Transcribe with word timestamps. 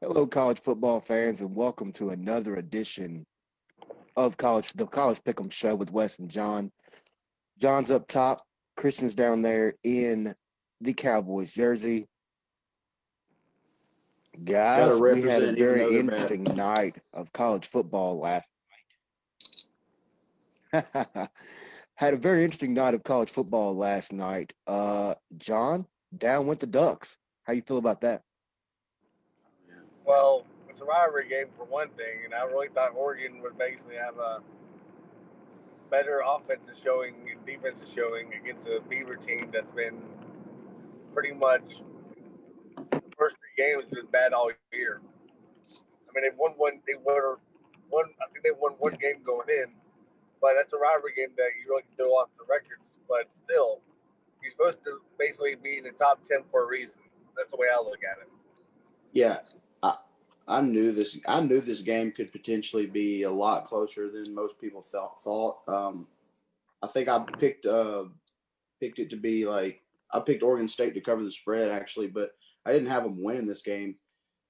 Hello, 0.00 0.28
college 0.28 0.60
football 0.60 1.00
fans, 1.00 1.40
and 1.40 1.56
welcome 1.56 1.92
to 1.94 2.10
another 2.10 2.54
edition 2.54 3.26
of 4.14 4.36
college 4.36 4.72
the 4.74 4.86
College 4.86 5.20
Pick'em 5.24 5.50
Show 5.50 5.74
with 5.74 5.90
Wes 5.90 6.20
and 6.20 6.30
John. 6.30 6.70
John's 7.58 7.90
up 7.90 8.06
top, 8.06 8.44
Christian's 8.76 9.16
down 9.16 9.42
there 9.42 9.74
in 9.82 10.36
the 10.80 10.92
Cowboys 10.92 11.52
jersey. 11.52 12.06
Guys, 14.44 15.00
we 15.00 15.22
had 15.22 15.42
a 15.42 15.52
very 15.54 15.98
interesting 15.98 16.44
night 16.44 16.98
of 17.12 17.32
college 17.32 17.66
football 17.66 18.20
last 18.20 18.48
night. 20.72 20.84
had 21.96 22.14
a 22.14 22.18
very 22.18 22.44
interesting 22.44 22.72
night 22.72 22.94
of 22.94 23.02
college 23.02 23.30
football 23.30 23.76
last 23.76 24.12
night. 24.12 24.52
Uh, 24.64 25.14
John, 25.38 25.86
down 26.16 26.46
went 26.46 26.60
the 26.60 26.68
Ducks. 26.68 27.16
How 27.42 27.52
you 27.52 27.62
feel 27.62 27.78
about 27.78 28.02
that? 28.02 28.22
Well, 30.08 30.46
it's 30.70 30.80
a 30.80 30.86
rivalry 30.86 31.28
game 31.28 31.52
for 31.54 31.66
one 31.66 31.90
thing, 31.90 32.24
and 32.24 32.32
I 32.32 32.44
really 32.44 32.68
thought 32.72 32.96
Oregon 32.96 33.42
would 33.42 33.58
basically 33.58 33.96
have 33.96 34.16
a 34.16 34.40
better 35.90 36.22
offensive 36.24 36.80
showing 36.82 37.28
and 37.30 37.44
defensive 37.44 37.86
showing 37.94 38.32
against 38.32 38.66
a 38.66 38.80
Beaver 38.88 39.16
team 39.16 39.50
that's 39.52 39.70
been 39.70 40.00
pretty 41.12 41.34
much 41.34 41.84
the 42.90 43.02
first 43.18 43.36
three 43.36 43.52
games 43.60 43.84
been 43.92 44.06
bad 44.10 44.32
all 44.32 44.50
year. 44.72 45.02
I 45.68 46.08
mean, 46.14 46.24
they've 46.24 46.38
won 46.38 46.52
one. 46.56 46.80
They 46.86 46.96
were 47.04 47.36
one. 47.90 48.06
I 48.24 48.32
think 48.32 48.44
they 48.44 48.56
won 48.58 48.72
one 48.78 48.94
game 48.94 49.20
going 49.26 49.50
in, 49.50 49.76
but 50.40 50.54
that's 50.56 50.72
a 50.72 50.78
rivalry 50.78 51.12
game 51.16 51.36
that 51.36 51.52
you 51.60 51.68
really 51.68 51.82
can 51.82 51.96
throw 51.96 52.16
off 52.16 52.30
the 52.38 52.48
records. 52.48 52.96
But 53.06 53.28
still, 53.28 53.84
you're 54.40 54.52
supposed 54.52 54.82
to 54.84 55.04
basically 55.18 55.56
be 55.62 55.76
in 55.76 55.84
the 55.84 55.92
top 55.92 56.24
ten 56.24 56.48
for 56.50 56.64
a 56.64 56.66
reason. 56.66 56.96
That's 57.36 57.50
the 57.50 57.58
way 57.60 57.66
I 57.68 57.76
look 57.76 58.00
at 58.00 58.24
it. 58.24 58.32
Yeah, 59.12 59.44
I 60.48 60.62
knew 60.62 60.92
this. 60.92 61.18
I 61.26 61.40
knew 61.40 61.60
this 61.60 61.82
game 61.82 62.10
could 62.10 62.32
potentially 62.32 62.86
be 62.86 63.24
a 63.24 63.30
lot 63.30 63.66
closer 63.66 64.10
than 64.10 64.34
most 64.34 64.58
people 64.60 64.80
thought. 64.80 65.20
Thought. 65.20 65.58
Um, 65.68 66.08
I 66.82 66.86
think 66.86 67.08
I 67.08 67.24
picked 67.38 67.66
uh 67.66 68.04
picked 68.80 68.98
it 68.98 69.10
to 69.10 69.16
be 69.16 69.44
like 69.44 69.82
I 70.12 70.20
picked 70.20 70.42
Oregon 70.42 70.68
State 70.68 70.94
to 70.94 71.00
cover 71.00 71.22
the 71.22 71.30
spread 71.30 71.70
actually, 71.70 72.06
but 72.06 72.30
I 72.64 72.72
didn't 72.72 72.90
have 72.90 73.04
them 73.04 73.22
win 73.22 73.46
this 73.46 73.62
game. 73.62 73.96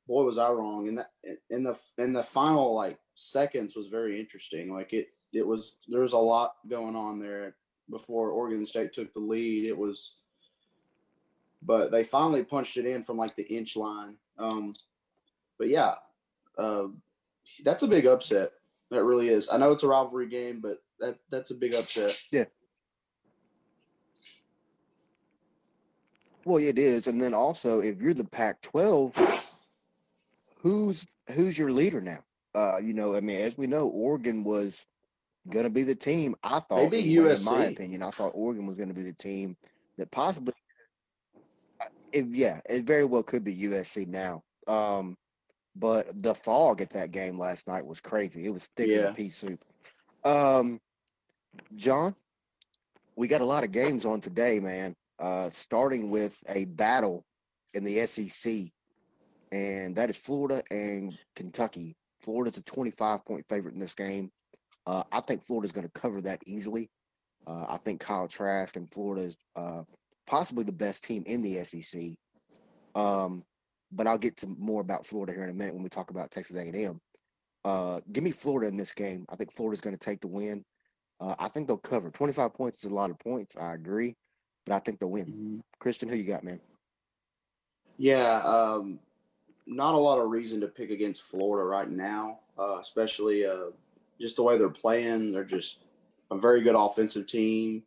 Boy, 0.06 0.22
was 0.24 0.38
I 0.38 0.50
wrong. 0.50 0.88
And 0.88 0.98
that 0.98 1.10
in 1.50 1.64
the 1.64 1.78
in 1.98 2.12
the 2.12 2.22
final 2.22 2.74
like 2.74 2.98
seconds 3.14 3.76
was 3.76 3.88
very 3.88 4.20
interesting. 4.20 4.72
Like 4.72 4.92
it 4.92 5.08
it 5.32 5.46
was 5.46 5.76
there 5.88 6.02
was 6.02 6.12
a 6.12 6.18
lot 6.18 6.54
going 6.68 6.96
on 6.96 7.18
there 7.18 7.56
before 7.90 8.30
Oregon 8.30 8.64
State 8.66 8.92
took 8.92 9.12
the 9.12 9.20
lead. 9.20 9.64
It 9.64 9.76
was, 9.76 10.14
but 11.62 11.90
they 11.90 12.04
finally 12.04 12.44
punched 12.44 12.76
it 12.76 12.86
in 12.86 13.02
from 13.02 13.16
like 13.16 13.34
the 13.34 13.44
inch 13.44 13.76
line. 13.76 14.14
Um, 14.38 14.74
but 15.58 15.68
yeah, 15.68 15.94
uh, 16.58 16.84
that's 17.64 17.82
a 17.82 17.88
big 17.88 18.06
upset. 18.06 18.52
That 18.90 19.04
really 19.04 19.28
is. 19.28 19.48
I 19.50 19.58
know 19.58 19.72
it's 19.72 19.82
a 19.82 19.88
rivalry 19.88 20.28
game, 20.28 20.60
but 20.60 20.78
that 21.00 21.18
that's 21.30 21.50
a 21.50 21.54
big 21.54 21.74
upset. 21.74 22.18
Yeah. 22.30 22.44
Well, 26.44 26.62
it 26.62 26.78
is, 26.78 27.06
and 27.06 27.20
then 27.20 27.34
also 27.34 27.80
if 27.80 28.00
you're 28.00 28.14
the 28.14 28.24
Pac-12, 28.24 29.52
who's 30.62 31.06
who's 31.32 31.58
your 31.58 31.72
leader 31.72 32.00
now? 32.00 32.20
Uh, 32.54 32.78
you 32.78 32.94
know, 32.94 33.14
I 33.14 33.20
mean, 33.20 33.40
as 33.40 33.58
we 33.58 33.66
know, 33.66 33.86
Oregon 33.88 34.44
was 34.44 34.86
going 35.48 35.64
to 35.64 35.70
be 35.70 35.82
the 35.82 35.94
team. 35.94 36.34
I 36.42 36.60
thought, 36.60 36.90
Maybe 36.90 37.00
anyway, 37.00 37.36
in 37.36 37.44
my 37.44 37.64
opinion, 37.64 38.02
I 38.02 38.10
thought 38.10 38.32
Oregon 38.34 38.66
was 38.66 38.76
going 38.76 38.88
to 38.88 38.94
be 38.94 39.02
the 39.02 39.12
team 39.12 39.56
that 39.98 40.10
possibly, 40.10 40.54
uh, 41.80 41.86
if 42.12 42.26
yeah, 42.28 42.60
it 42.68 42.84
very 42.84 43.04
well 43.04 43.22
could 43.22 43.44
be 43.44 43.54
USC 43.54 44.06
now. 44.06 44.42
Um, 44.66 45.16
but 45.78 46.06
the 46.22 46.34
fog 46.34 46.80
at 46.80 46.90
that 46.90 47.10
game 47.10 47.38
last 47.38 47.66
night 47.66 47.86
was 47.86 48.00
crazy. 48.00 48.44
It 48.44 48.50
was 48.52 48.66
thick 48.76 48.88
as 48.88 49.02
Yeah. 49.02 49.10
a 49.10 49.14
pea 49.14 49.28
soup. 49.28 49.64
Um, 50.24 50.80
John, 51.76 52.14
we 53.16 53.28
got 53.28 53.40
a 53.40 53.46
lot 53.46 53.64
of 53.64 53.72
games 53.72 54.04
on 54.04 54.20
today, 54.20 54.60
man. 54.60 54.94
Uh, 55.18 55.50
starting 55.50 56.10
with 56.10 56.36
a 56.48 56.64
battle 56.64 57.24
in 57.74 57.84
the 57.84 58.06
SEC, 58.06 58.72
and 59.50 59.96
that 59.96 60.10
is 60.10 60.16
Florida 60.16 60.62
and 60.70 61.18
Kentucky. 61.34 61.96
Florida's 62.20 62.58
a 62.58 62.62
25 62.62 63.24
point 63.24 63.44
favorite 63.48 63.74
in 63.74 63.80
this 63.80 63.94
game. 63.94 64.30
Uh, 64.86 65.02
I 65.10 65.20
think 65.20 65.44
Florida's 65.44 65.72
going 65.72 65.86
to 65.88 66.00
cover 66.00 66.20
that 66.22 66.40
easily. 66.46 66.90
Uh, 67.46 67.66
I 67.68 67.78
think 67.78 68.00
Kyle 68.00 68.28
Trask 68.28 68.76
and 68.76 68.92
Florida 68.92 69.22
is 69.26 69.36
uh, 69.56 69.82
possibly 70.26 70.64
the 70.64 70.72
best 70.72 71.04
team 71.04 71.24
in 71.26 71.42
the 71.42 71.64
SEC. 71.64 72.12
Um, 72.94 73.44
but 73.90 74.06
I'll 74.06 74.18
get 74.18 74.36
to 74.38 74.46
more 74.46 74.80
about 74.80 75.06
Florida 75.06 75.32
here 75.32 75.44
in 75.44 75.50
a 75.50 75.54
minute 75.54 75.74
when 75.74 75.82
we 75.82 75.88
talk 75.88 76.10
about 76.10 76.30
Texas 76.30 76.56
A&M. 76.56 77.00
Uh, 77.64 78.00
give 78.12 78.24
me 78.24 78.30
Florida 78.30 78.68
in 78.68 78.76
this 78.76 78.92
game. 78.92 79.24
I 79.28 79.36
think 79.36 79.54
Florida's 79.54 79.80
going 79.80 79.96
to 79.96 80.04
take 80.04 80.20
the 80.20 80.28
win. 80.28 80.64
Uh, 81.20 81.34
I 81.38 81.48
think 81.48 81.66
they'll 81.66 81.76
cover. 81.76 82.10
25 82.10 82.54
points 82.54 82.78
is 82.78 82.90
a 82.90 82.94
lot 82.94 83.10
of 83.10 83.18
points. 83.18 83.56
I 83.56 83.74
agree, 83.74 84.16
but 84.64 84.74
I 84.74 84.78
think 84.78 85.00
they'll 85.00 85.10
win. 85.10 85.62
Christian, 85.78 86.08
who 86.08 86.16
you 86.16 86.24
got, 86.24 86.44
man? 86.44 86.60
Yeah, 87.96 88.40
um, 88.44 89.00
not 89.66 89.94
a 89.94 89.98
lot 89.98 90.20
of 90.20 90.30
reason 90.30 90.60
to 90.60 90.68
pick 90.68 90.90
against 90.90 91.22
Florida 91.22 91.66
right 91.66 91.90
now, 91.90 92.40
uh, 92.58 92.78
especially 92.78 93.44
uh, 93.44 93.70
just 94.20 94.36
the 94.36 94.42
way 94.42 94.56
they're 94.56 94.68
playing. 94.68 95.32
They're 95.32 95.44
just 95.44 95.84
a 96.30 96.38
very 96.38 96.62
good 96.62 96.76
offensive 96.76 97.26
team. 97.26 97.82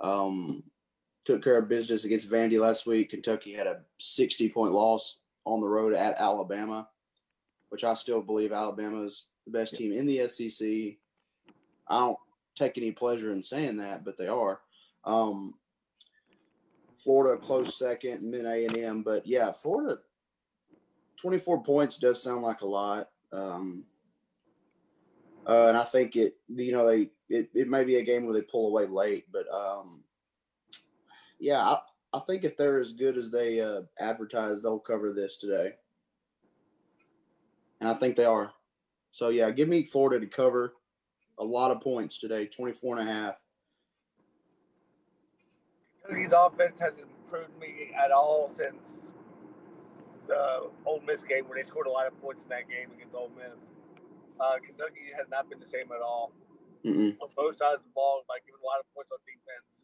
Um, 0.00 0.64
took 1.30 1.44
care 1.44 1.58
of 1.58 1.68
business 1.68 2.04
against 2.04 2.28
Vandy 2.28 2.58
last 2.58 2.86
week. 2.86 3.10
Kentucky 3.10 3.52
had 3.52 3.68
a 3.68 3.82
60 3.98 4.48
point 4.48 4.72
loss 4.72 5.18
on 5.44 5.60
the 5.60 5.68
road 5.68 5.94
at 5.94 6.18
Alabama, 6.18 6.88
which 7.68 7.84
I 7.84 7.94
still 7.94 8.20
believe 8.20 8.52
Alabama 8.52 9.02
is 9.02 9.28
the 9.46 9.52
best 9.52 9.76
team 9.76 9.92
in 9.92 10.06
the 10.06 10.26
SEC. 10.26 10.66
I 11.86 11.98
don't 12.00 12.18
take 12.56 12.76
any 12.76 12.90
pleasure 12.90 13.30
in 13.30 13.44
saying 13.44 13.76
that, 13.76 14.04
but 14.04 14.18
they 14.18 14.26
are. 14.26 14.60
Um, 15.04 15.54
Florida 16.96 17.40
close 17.40 17.78
second, 17.78 18.22
and 18.22 18.34
then 18.34 18.44
A 18.44 18.66
and 18.66 18.76
M. 18.76 19.02
But 19.02 19.24
yeah, 19.24 19.52
Florida, 19.52 20.00
twenty 21.16 21.38
four 21.38 21.62
points 21.62 21.98
does 21.98 22.20
sound 22.20 22.42
like 22.42 22.60
a 22.60 22.66
lot. 22.66 23.08
Um, 23.32 23.84
uh, 25.48 25.68
and 25.68 25.76
I 25.76 25.84
think 25.84 26.16
it, 26.16 26.34
you 26.48 26.72
know, 26.72 26.86
they 26.86 27.10
it, 27.28 27.50
it 27.54 27.68
may 27.68 27.84
be 27.84 27.96
a 27.96 28.04
game 28.04 28.26
where 28.26 28.34
they 28.34 28.42
pull 28.42 28.66
away 28.66 28.86
late, 28.86 29.26
but 29.32 29.46
um, 29.54 30.02
yeah, 31.40 31.60
I, 31.60 31.78
I 32.12 32.18
think 32.20 32.44
if 32.44 32.56
they're 32.56 32.78
as 32.78 32.92
good 32.92 33.16
as 33.16 33.30
they 33.30 33.60
uh, 33.60 33.82
advertise, 33.98 34.62
they'll 34.62 34.78
cover 34.78 35.12
this 35.12 35.38
today, 35.38 35.72
and 37.80 37.88
I 37.88 37.94
think 37.94 38.16
they 38.16 38.24
are. 38.24 38.52
So 39.10 39.28
yeah, 39.30 39.50
give 39.50 39.68
me 39.68 39.84
Florida 39.84 40.20
to 40.20 40.26
cover 40.30 40.74
a 41.38 41.44
lot 41.44 41.70
of 41.70 41.80
points 41.80 42.18
today, 42.18 42.46
24 42.46 42.98
and 42.98 43.08
a 43.08 43.12
half. 43.12 43.42
Kentucky's 46.02 46.32
offense 46.36 46.78
hasn't 46.80 47.06
improved 47.24 47.58
me 47.58 47.90
at 47.96 48.10
all 48.10 48.50
since 48.56 49.00
the 50.26 50.70
Ole 50.86 51.02
Miss 51.06 51.22
game 51.22 51.44
where 51.48 51.60
they 51.60 51.66
scored 51.66 51.86
a 51.86 51.90
lot 51.90 52.06
of 52.06 52.20
points 52.20 52.44
in 52.44 52.50
that 52.50 52.68
game 52.68 52.90
against 52.94 53.14
Ole 53.14 53.30
Miss. 53.36 53.58
Uh, 54.38 54.58
Kentucky 54.64 55.10
has 55.16 55.26
not 55.30 55.48
been 55.50 55.60
the 55.60 55.68
same 55.68 55.90
at 55.94 56.00
all 56.00 56.32
Mm-mm. 56.84 57.16
on 57.20 57.28
both 57.36 57.58
sides 57.58 57.82
of 57.82 57.86
the 57.86 57.94
ball, 57.94 58.22
like 58.28 58.46
giving 58.46 58.60
a 58.62 58.66
lot 58.66 58.80
of 58.80 58.86
points 58.94 59.10
on 59.12 59.18
defense. 59.26 59.79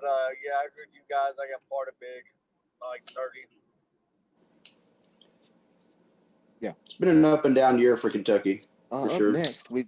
But 0.00 0.08
uh, 0.08 0.28
yeah, 0.44 0.52
I 0.62 0.66
agree 0.66 0.84
with 0.86 0.94
you 0.94 1.02
guys. 1.10 1.34
I 1.38 1.50
got 1.50 1.60
part 1.68 1.88
of 1.88 1.94
big, 2.00 2.24
like 2.80 3.02
30. 3.08 3.40
Yeah, 6.60 6.72
It's 6.84 6.94
been 6.94 7.08
an 7.08 7.24
up 7.24 7.44
and 7.44 7.54
down 7.54 7.78
year 7.78 7.96
for 7.96 8.10
Kentucky. 8.10 8.62
Uh, 8.90 9.02
For 9.04 9.10
up 9.10 9.18
sure. 9.18 9.32
next, 9.32 9.70
we've 9.70 9.86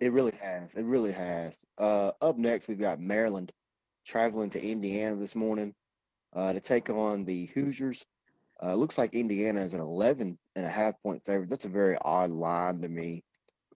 it 0.00 0.12
really 0.12 0.32
has. 0.40 0.74
It 0.74 0.84
really 0.84 1.12
has. 1.12 1.64
Uh, 1.76 2.12
up 2.22 2.38
next, 2.38 2.68
we've 2.68 2.80
got 2.80 3.00
Maryland 3.00 3.52
traveling 4.06 4.50
to 4.50 4.64
Indiana 4.64 5.16
this 5.16 5.34
morning 5.34 5.74
uh, 6.34 6.52
to 6.52 6.60
take 6.60 6.88
on 6.88 7.24
the 7.24 7.46
Hoosiers. 7.54 8.06
Uh, 8.62 8.74
looks 8.74 8.96
like 8.96 9.14
Indiana 9.14 9.60
is 9.60 9.74
an 9.74 9.80
11 9.80 10.38
and 10.56 10.66
a 10.66 10.70
half 10.70 10.94
point 11.02 11.22
favorite. 11.26 11.50
That's 11.50 11.66
a 11.66 11.68
very 11.68 11.98
odd 12.02 12.30
line 12.30 12.80
to 12.80 12.88
me. 12.88 13.24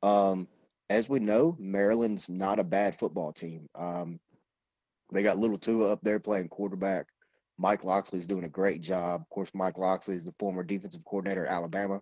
Um, 0.02 0.48
as 0.88 1.08
we 1.08 1.18
know, 1.18 1.56
Maryland's 1.58 2.28
not 2.28 2.58
a 2.58 2.64
bad 2.64 2.98
football 2.98 3.32
team. 3.32 3.68
Um, 3.74 4.18
they 5.14 5.22
got 5.22 5.38
little 5.38 5.58
Tua 5.58 5.92
up 5.92 6.00
there 6.02 6.20
playing 6.20 6.48
quarterback. 6.48 7.06
Mike 7.56 7.84
Locksley's 7.84 8.26
doing 8.26 8.44
a 8.44 8.48
great 8.48 8.80
job. 8.80 9.20
Of 9.20 9.28
course, 9.30 9.50
Mike 9.54 9.78
Locksley 9.78 10.16
is 10.16 10.24
the 10.24 10.34
former 10.38 10.62
defensive 10.62 11.04
coordinator 11.04 11.46
at 11.46 11.52
Alabama 11.52 12.00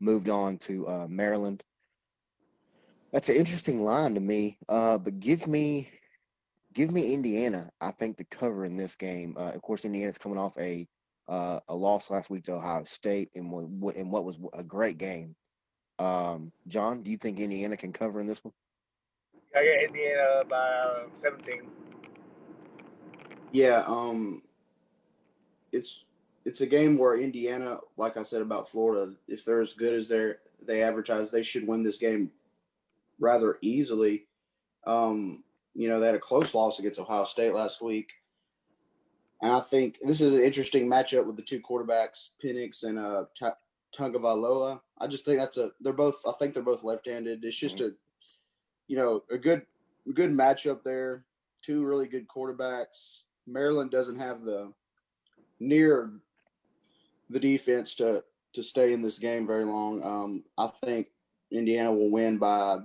moved 0.00 0.28
on 0.28 0.56
to 0.58 0.88
uh, 0.88 1.06
Maryland. 1.08 1.62
That's 3.12 3.28
an 3.28 3.36
interesting 3.36 3.82
line 3.82 4.14
to 4.14 4.20
me. 4.20 4.58
Uh, 4.68 4.98
but 4.98 5.20
give 5.20 5.46
me, 5.46 5.90
give 6.72 6.90
me 6.90 7.12
Indiana. 7.12 7.70
I 7.80 7.90
think 7.92 8.16
to 8.16 8.24
cover 8.24 8.64
in 8.64 8.76
this 8.76 8.94
game. 8.94 9.36
Uh, 9.38 9.50
of 9.50 9.62
course, 9.62 9.84
Indiana's 9.84 10.18
coming 10.18 10.38
off 10.38 10.56
a 10.58 10.88
uh, 11.28 11.60
a 11.68 11.74
loss 11.74 12.10
last 12.10 12.28
week 12.28 12.44
to 12.44 12.54
Ohio 12.54 12.82
State 12.84 13.30
in 13.34 13.50
what 13.50 13.94
in 13.94 14.10
what 14.10 14.24
was 14.24 14.36
a 14.52 14.64
great 14.64 14.98
game. 14.98 15.36
Um, 15.98 16.50
John, 16.66 17.02
do 17.02 17.10
you 17.10 17.18
think 17.18 17.38
Indiana 17.38 17.76
can 17.76 17.92
cover 17.92 18.20
in 18.20 18.26
this 18.26 18.42
one? 18.42 18.54
I 19.54 19.64
got 19.64 19.84
Indiana 19.84 20.42
by 20.48 20.56
uh, 20.56 21.02
17. 21.12 21.62
Yeah, 23.52 23.84
um, 23.86 24.42
it's 25.72 26.04
it's 26.44 26.60
a 26.60 26.66
game 26.66 26.96
where 26.96 27.18
Indiana, 27.18 27.78
like 27.96 28.16
I 28.16 28.22
said 28.22 28.42
about 28.42 28.68
Florida, 28.68 29.12
if 29.28 29.44
they're 29.44 29.60
as 29.60 29.72
good 29.72 29.94
as 29.94 30.08
they 30.08 30.32
they 30.62 30.82
advertise, 30.82 31.30
they 31.30 31.42
should 31.42 31.66
win 31.66 31.82
this 31.82 31.98
game 31.98 32.30
rather 33.18 33.58
easily. 33.60 34.26
Um, 34.86 35.44
you 35.74 35.88
know, 35.88 36.00
they 36.00 36.06
had 36.06 36.14
a 36.14 36.20
close 36.20 36.54
loss 36.54 36.78
against 36.78 37.00
Ohio 37.00 37.24
State 37.24 37.54
last 37.54 37.80
week. 37.82 38.12
And 39.42 39.52
I 39.52 39.60
think 39.60 39.98
this 40.02 40.20
is 40.20 40.34
an 40.34 40.40
interesting 40.40 40.86
matchup 40.86 41.24
with 41.24 41.36
the 41.36 41.42
two 41.42 41.60
quarterbacks, 41.60 42.30
Penix 42.44 42.84
and 42.84 42.98
uh, 42.98 43.24
Tagovailoa. 43.96 44.80
I 44.98 45.06
just 45.06 45.24
think 45.24 45.38
that's 45.38 45.56
a 45.56 45.70
they're 45.80 45.92
both 45.92 46.20
I 46.28 46.32
think 46.32 46.54
they're 46.54 46.62
both 46.62 46.84
left-handed. 46.84 47.44
It's 47.44 47.56
just 47.56 47.80
a 47.80 47.94
you 48.86 48.96
know, 48.96 49.22
a 49.30 49.38
good 49.38 49.62
good 50.14 50.30
matchup 50.30 50.82
there. 50.82 51.24
Two 51.62 51.84
really 51.84 52.06
good 52.06 52.26
quarterbacks. 52.28 53.20
Maryland 53.50 53.90
doesn't 53.90 54.18
have 54.18 54.44
the 54.44 54.72
near 55.58 56.10
the 57.28 57.40
defense 57.40 57.94
to 57.96 58.22
to 58.52 58.62
stay 58.62 58.92
in 58.92 59.02
this 59.02 59.18
game 59.18 59.46
very 59.46 59.64
long. 59.64 60.02
Um, 60.02 60.44
I 60.58 60.66
think 60.66 61.08
Indiana 61.52 61.92
will 61.92 62.10
win 62.10 62.36
by 62.38 62.78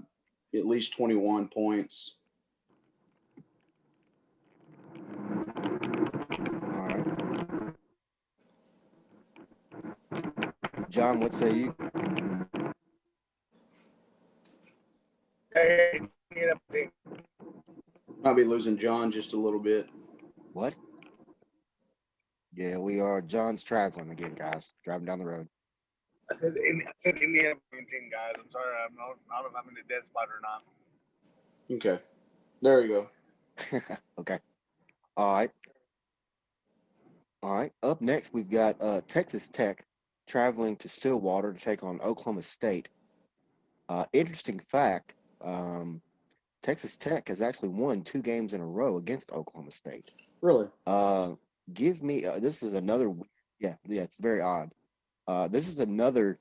at 0.53 0.65
least 0.67 0.95
21 0.95 1.47
points. 1.47 2.15
John, 10.89 11.19
what 11.19 11.33
say 11.33 11.51
you? 11.51 11.75
Hey, 15.53 15.99
Might 18.23 18.35
be 18.35 18.43
losing 18.43 18.77
John 18.77 19.11
just 19.11 19.33
a 19.33 19.37
little 19.37 19.59
bit. 19.59 19.89
What? 20.55 20.73
Yeah, 22.53 22.77
we 22.77 23.01
are. 23.01 23.21
John's 23.21 23.61
traveling 23.61 24.11
again, 24.11 24.35
guys. 24.35 24.71
Driving 24.85 25.05
down 25.05 25.19
the 25.19 25.25
road. 25.25 25.49
I 26.31 26.35
said, 26.35 26.53
I 26.57 26.91
said 27.03 27.17
Indiana 27.21 27.55
17, 27.71 28.09
guys. 28.09 28.35
I'm 28.39 28.49
sorry. 28.49 28.73
I'm 28.87 28.95
not, 28.95 29.17
I 29.37 29.41
don't 29.43 29.51
know 29.51 29.59
if 29.59 29.65
I'm 29.65 29.69
in 29.69 29.83
a 29.83 29.87
dead 29.89 30.03
spot 30.09 30.29
or 30.29 30.39
not. 30.41 30.63
Okay. 31.75 32.01
There 32.61 32.85
you 32.85 32.87
go. 32.87 33.81
okay. 34.19 34.39
All 35.17 35.33
right. 35.33 35.51
All 37.43 37.53
right. 37.53 37.73
Up 37.83 37.99
next, 37.99 38.33
we've 38.33 38.49
got 38.49 38.77
uh, 38.79 39.01
Texas 39.09 39.49
Tech 39.49 39.85
traveling 40.25 40.77
to 40.77 40.87
Stillwater 40.87 41.51
to 41.51 41.59
take 41.59 41.83
on 41.83 41.99
Oklahoma 41.99 42.43
State. 42.43 42.87
Uh, 43.89 44.05
interesting 44.13 44.61
fact 44.71 45.15
um, 45.41 46.01
Texas 46.63 46.95
Tech 46.95 47.27
has 47.27 47.41
actually 47.41 47.69
won 47.69 48.03
two 48.03 48.21
games 48.21 48.53
in 48.53 48.61
a 48.61 48.65
row 48.65 48.95
against 48.95 49.33
Oklahoma 49.33 49.71
State. 49.71 50.11
Really? 50.41 50.67
Uh, 50.85 51.33
give 51.73 52.03
me, 52.03 52.25
uh, 52.25 52.39
this 52.39 52.61
is 52.61 52.73
another, 52.73 53.13
yeah, 53.59 53.75
yeah, 53.87 54.01
it's 54.01 54.19
very 54.19 54.41
odd. 54.41 54.71
Uh, 55.27 55.47
this 55.47 55.67
is 55.67 55.79
another 55.79 56.37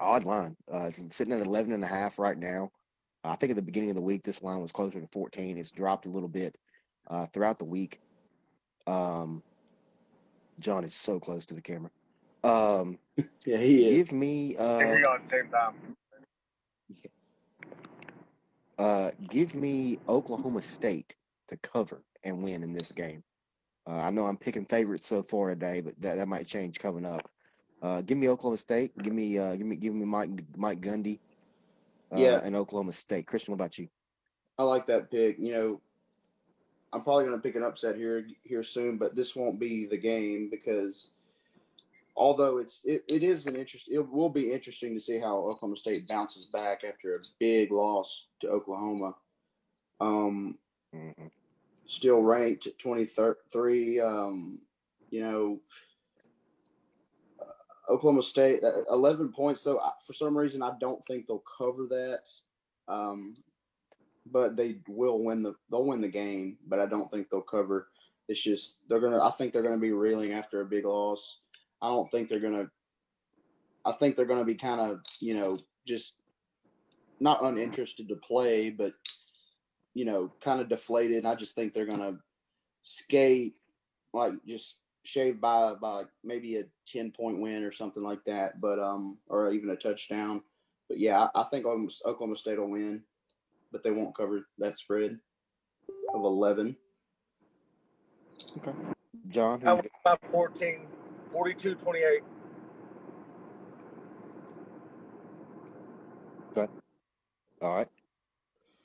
odd 0.00 0.24
line. 0.24 0.56
Uh, 0.72 0.84
it's 0.84 1.16
sitting 1.16 1.32
at 1.32 1.46
11 1.46 1.72
and 1.72 1.84
a 1.84 1.86
half 1.86 2.18
right 2.18 2.38
now. 2.38 2.70
I 3.24 3.36
think 3.36 3.50
at 3.50 3.56
the 3.56 3.62
beginning 3.62 3.90
of 3.90 3.96
the 3.96 4.02
week, 4.02 4.22
this 4.22 4.42
line 4.42 4.60
was 4.60 4.72
closer 4.72 5.00
to 5.00 5.08
14. 5.08 5.58
It's 5.58 5.70
dropped 5.70 6.06
a 6.06 6.08
little 6.08 6.28
bit 6.28 6.56
uh, 7.08 7.26
throughout 7.32 7.58
the 7.58 7.64
week. 7.64 8.00
Um, 8.86 9.42
John 10.60 10.84
is 10.84 10.94
so 10.94 11.18
close 11.18 11.44
to 11.46 11.54
the 11.54 11.60
camera. 11.60 11.90
Um, 12.44 12.98
yeah, 13.44 13.58
he 13.58 13.98
is. 13.98 14.08
Give 14.08 14.18
me. 14.18 14.56
Uh, 14.56 14.78
we 14.78 14.84
on 15.04 15.22
the 15.24 15.30
same 15.30 15.50
time. 15.50 15.74
Uh, 18.78 19.10
give 19.28 19.54
me 19.54 19.98
Oklahoma 20.08 20.62
State 20.62 21.14
to 21.48 21.56
cover 21.56 22.02
and 22.26 22.42
win 22.42 22.62
in 22.62 22.72
this 22.72 22.92
game. 22.92 23.22
Uh, 23.88 23.96
I 23.96 24.10
know 24.10 24.26
I'm 24.26 24.36
picking 24.36 24.66
favorites 24.66 25.06
so 25.06 25.22
far 25.22 25.50
today, 25.50 25.80
but 25.80 25.94
that, 26.00 26.16
that 26.16 26.28
might 26.28 26.46
change 26.46 26.78
coming 26.78 27.06
up. 27.06 27.30
Uh, 27.80 28.00
give 28.00 28.18
me 28.18 28.28
Oklahoma 28.28 28.58
State. 28.58 28.96
Give 28.98 29.12
me, 29.12 29.38
uh, 29.38 29.54
give 29.54 29.66
me, 29.66 29.76
give 29.76 29.94
me 29.94 30.04
Mike 30.04 30.30
Mike 30.56 30.80
Gundy. 30.80 31.20
Uh, 32.12 32.18
yeah, 32.18 32.40
and 32.42 32.56
Oklahoma 32.56 32.92
State. 32.92 33.26
Christian, 33.26 33.52
what 33.52 33.56
about 33.56 33.78
you? 33.78 33.88
I 34.58 34.64
like 34.64 34.86
that 34.86 35.10
pick. 35.10 35.38
You 35.38 35.52
know, 35.52 35.80
I'm 36.92 37.02
probably 37.02 37.24
going 37.24 37.36
to 37.36 37.42
pick 37.42 37.56
an 37.56 37.62
upset 37.62 37.96
here 37.96 38.26
here 38.42 38.62
soon, 38.62 38.96
but 38.96 39.14
this 39.14 39.36
won't 39.36 39.60
be 39.60 39.86
the 39.86 39.98
game 39.98 40.48
because 40.50 41.12
although 42.16 42.58
it's 42.58 42.82
it, 42.84 43.04
it 43.08 43.22
is 43.22 43.46
an 43.46 43.54
interest 43.54 43.88
it 43.90 44.00
will 44.00 44.30
be 44.30 44.50
interesting 44.52 44.94
to 44.94 45.00
see 45.00 45.18
how 45.18 45.36
Oklahoma 45.36 45.76
State 45.76 46.08
bounces 46.08 46.46
back 46.46 46.82
after 46.82 47.16
a 47.16 47.20
big 47.38 47.70
loss 47.70 48.28
to 48.40 48.48
Oklahoma. 48.48 49.14
Um, 50.00 50.56
mm-hmm. 50.94 51.26
Still 51.86 52.20
ranked 52.20 52.66
at 52.66 52.78
23. 52.78 54.00
Um, 54.00 54.58
you 55.10 55.22
know, 55.22 55.54
uh, 57.40 57.92
Oklahoma 57.92 58.22
State, 58.22 58.62
uh, 58.62 58.84
11 58.90 59.32
points 59.32 59.62
though. 59.62 59.78
I, 59.78 59.92
for 60.04 60.12
some 60.12 60.36
reason, 60.36 60.62
I 60.62 60.72
don't 60.80 61.04
think 61.04 61.26
they'll 61.26 61.44
cover 61.60 61.86
that. 61.86 62.28
Um, 62.88 63.34
but 64.30 64.56
they 64.56 64.78
will 64.88 65.22
win 65.22 65.42
the 65.42 65.54
they'll 65.70 65.84
win 65.84 66.00
the 66.00 66.08
game, 66.08 66.56
but 66.66 66.80
I 66.80 66.86
don't 66.86 67.10
think 67.10 67.30
they'll 67.30 67.40
cover. 67.40 67.88
It's 68.28 68.42
just 68.42 68.78
they're 68.88 69.00
gonna. 69.00 69.22
I 69.22 69.30
think 69.30 69.52
they're 69.52 69.62
gonna 69.62 69.78
be 69.78 69.92
reeling 69.92 70.32
after 70.32 70.60
a 70.60 70.66
big 70.66 70.84
loss. 70.84 71.40
I 71.80 71.88
don't 71.88 72.10
think 72.10 72.28
they're 72.28 72.40
gonna. 72.40 72.68
I 73.84 73.92
think 73.92 74.16
they're 74.16 74.24
gonna 74.26 74.44
be 74.44 74.56
kind 74.56 74.80
of 74.80 75.00
you 75.20 75.34
know 75.34 75.56
just 75.86 76.14
not 77.20 77.44
uninterested 77.44 78.08
to 78.08 78.16
play, 78.16 78.70
but 78.70 78.92
you 79.96 80.04
know 80.04 80.30
kind 80.42 80.60
of 80.60 80.68
deflated. 80.68 81.24
I 81.24 81.34
just 81.34 81.54
think 81.54 81.72
they're 81.72 81.86
gonna 81.86 82.18
skate 82.82 83.54
like 84.12 84.34
just 84.46 84.76
shave 85.04 85.40
by 85.40 85.72
by 85.80 86.02
maybe 86.22 86.58
a 86.58 86.64
ten 86.86 87.10
point 87.10 87.40
win 87.40 87.64
or 87.64 87.72
something 87.72 88.02
like 88.02 88.22
that, 88.24 88.60
but 88.60 88.78
um 88.78 89.16
or 89.26 89.50
even 89.52 89.70
a 89.70 89.76
touchdown. 89.76 90.42
But 90.90 90.98
yeah, 90.98 91.28
I, 91.34 91.40
I 91.40 91.44
think 91.44 91.64
Oklahoma 91.64 92.36
State 92.36 92.58
will 92.58 92.70
win, 92.70 93.04
but 93.72 93.82
they 93.82 93.90
won't 93.90 94.14
cover 94.14 94.46
that 94.58 94.78
spread 94.78 95.18
of 96.14 96.22
eleven. 96.22 96.76
Okay, 98.58 98.76
John. 99.30 99.62
How 99.62 99.80
about 100.04 100.20
fourteen? 100.30 100.80
42 101.32 101.74
28. 101.74 102.22
Okay. 106.56 106.72
All 107.60 107.74
right. 107.74 107.88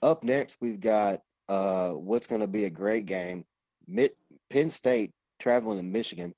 Up 0.01 0.23
next, 0.23 0.57
we've 0.59 0.79
got 0.79 1.21
uh, 1.47 1.91
what's 1.91 2.27
going 2.27 2.41
to 2.41 2.47
be 2.47 2.65
a 2.65 2.69
great 2.69 3.05
game. 3.05 3.45
Mid- 3.87 4.15
Penn 4.49 4.69
State 4.69 5.11
traveling 5.39 5.77
to 5.77 5.83
Michigan. 5.83 6.33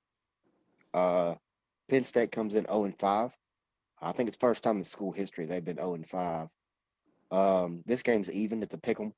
Uh, 0.94 1.36
Penn 1.90 2.04
State 2.04 2.32
comes 2.32 2.56
in 2.56 2.66
0 2.66 2.86
and 2.86 3.00
5. 3.00 3.32
I 4.02 4.12
think 4.12 4.28
it's 4.28 4.38
first 4.38 4.64
time 4.64 4.78
in 4.78 4.84
school 4.84 5.12
history 5.12 5.46
they've 5.46 5.64
been 5.64 5.78
0 5.78 5.94
and 5.96 6.08
5. 6.08 6.48
Um, 7.32 7.84
this 7.86 8.04
game's 8.04 8.30
even. 8.30 8.62
It's 8.64 8.74
a 8.74 8.78
pick 8.78 9.00
'em. 9.00 9.14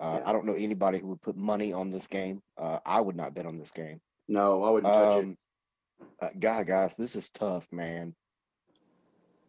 Uh, 0.00 0.18
yeah. 0.20 0.28
I 0.28 0.32
don't 0.32 0.46
know 0.46 0.54
anybody 0.54 0.98
who 0.98 1.08
would 1.08 1.22
put 1.22 1.36
money 1.36 1.72
on 1.72 1.90
this 1.90 2.06
game. 2.06 2.42
Uh, 2.56 2.78
I 2.86 3.00
would 3.00 3.16
not 3.16 3.34
bet 3.34 3.46
on 3.46 3.58
this 3.58 3.70
game. 3.70 4.00
No, 4.28 4.62
I 4.62 4.70
wouldn't 4.70 4.92
touch 4.92 5.24
um, 5.24 5.30
it. 5.30 5.38
Uh, 6.20 6.28
God, 6.38 6.66
guys, 6.66 6.94
this 6.94 7.16
is 7.16 7.30
tough, 7.30 7.66
man. 7.72 8.14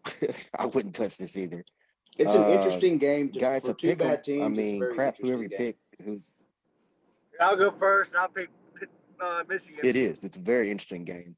I 0.58 0.66
wouldn't 0.66 0.96
touch 0.96 1.18
this 1.18 1.38
either. 1.38 1.64
It's 2.18 2.34
an 2.34 2.44
uh, 2.44 2.50
interesting 2.50 2.98
game. 2.98 3.30
To, 3.30 3.40
guys, 3.40 3.66
for 3.66 3.74
two 3.74 3.90
pick 3.90 4.00
bad 4.00 4.24
teams. 4.24 4.44
I 4.44 4.48
mean, 4.50 4.84
crap. 4.94 5.18
Whoever 5.20 5.44
you 5.44 5.50
pick, 5.50 5.78
who? 6.04 6.22
I'll 7.40 7.56
go 7.56 7.72
first. 7.72 8.16
I'll 8.16 8.28
pick 8.28 8.50
uh, 9.20 9.44
Michigan. 9.48 9.80
It 9.84 9.96
is. 9.96 10.24
It's 10.24 10.38
a 10.38 10.42
very 10.42 10.70
interesting 10.72 11.06
game. 11.06 11.36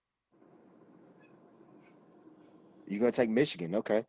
You're 2.88 3.00
gonna 3.00 3.12
take 3.12 3.30
Michigan, 3.30 3.76
okay? 3.76 4.06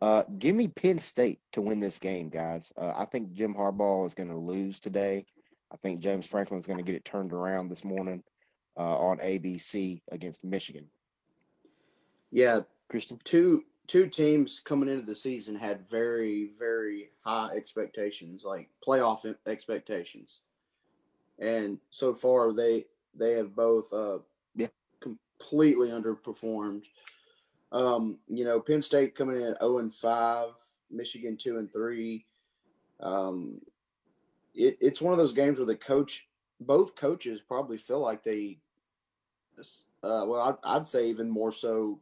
Uh, 0.00 0.24
give 0.38 0.56
me 0.56 0.68
Penn 0.68 0.98
State 0.98 1.40
to 1.52 1.60
win 1.60 1.78
this 1.80 1.98
game, 1.98 2.30
guys. 2.30 2.72
Uh, 2.76 2.92
I 2.96 3.04
think 3.04 3.32
Jim 3.34 3.54
Harbaugh 3.54 4.06
is 4.06 4.14
going 4.14 4.30
to 4.30 4.36
lose 4.36 4.80
today. 4.80 5.26
I 5.70 5.76
think 5.76 6.00
James 6.00 6.26
Franklin 6.26 6.58
is 6.58 6.66
going 6.66 6.78
to 6.78 6.84
get 6.84 6.94
it 6.94 7.04
turned 7.04 7.32
around 7.32 7.68
this 7.68 7.84
morning 7.84 8.22
uh, 8.78 8.96
on 8.98 9.18
ABC 9.18 10.00
against 10.10 10.42
Michigan. 10.42 10.86
Yeah, 12.32 12.60
Christian. 12.88 13.18
Two 13.22 13.64
two 13.90 14.06
teams 14.06 14.60
coming 14.64 14.88
into 14.88 15.04
the 15.04 15.16
season 15.16 15.56
had 15.56 15.88
very 15.88 16.50
very 16.56 17.10
high 17.24 17.50
expectations, 17.56 18.44
like 18.44 18.68
playoff 18.86 19.34
expectations, 19.46 20.38
and 21.40 21.76
so 21.90 22.14
far 22.14 22.52
they 22.52 22.86
they 23.16 23.32
have 23.32 23.56
both 23.56 23.92
uh, 23.92 24.18
yeah 24.54 24.68
completely 25.00 25.88
underperformed. 25.88 26.84
Um, 27.72 28.18
you 28.28 28.44
know, 28.44 28.60
Penn 28.60 28.80
State 28.80 29.16
coming 29.16 29.36
in 29.38 29.42
at 29.42 29.58
zero 29.58 29.74
oh 29.74 29.78
and 29.78 29.92
five, 29.92 30.52
Michigan 30.88 31.36
two 31.36 31.58
and 31.58 31.72
three. 31.72 32.26
Um, 33.00 33.60
it, 34.54 34.78
it's 34.80 35.02
one 35.02 35.12
of 35.12 35.18
those 35.18 35.32
games 35.32 35.58
where 35.58 35.66
the 35.66 35.74
coach 35.74 36.28
both 36.60 36.94
coaches 36.94 37.40
probably 37.40 37.78
feel 37.78 38.00
like 38.00 38.22
they, 38.22 38.58
uh, 39.58 40.24
well, 40.28 40.60
I'd, 40.64 40.76
I'd 40.76 40.86
say 40.86 41.08
even 41.08 41.28
more 41.28 41.50
so, 41.50 41.98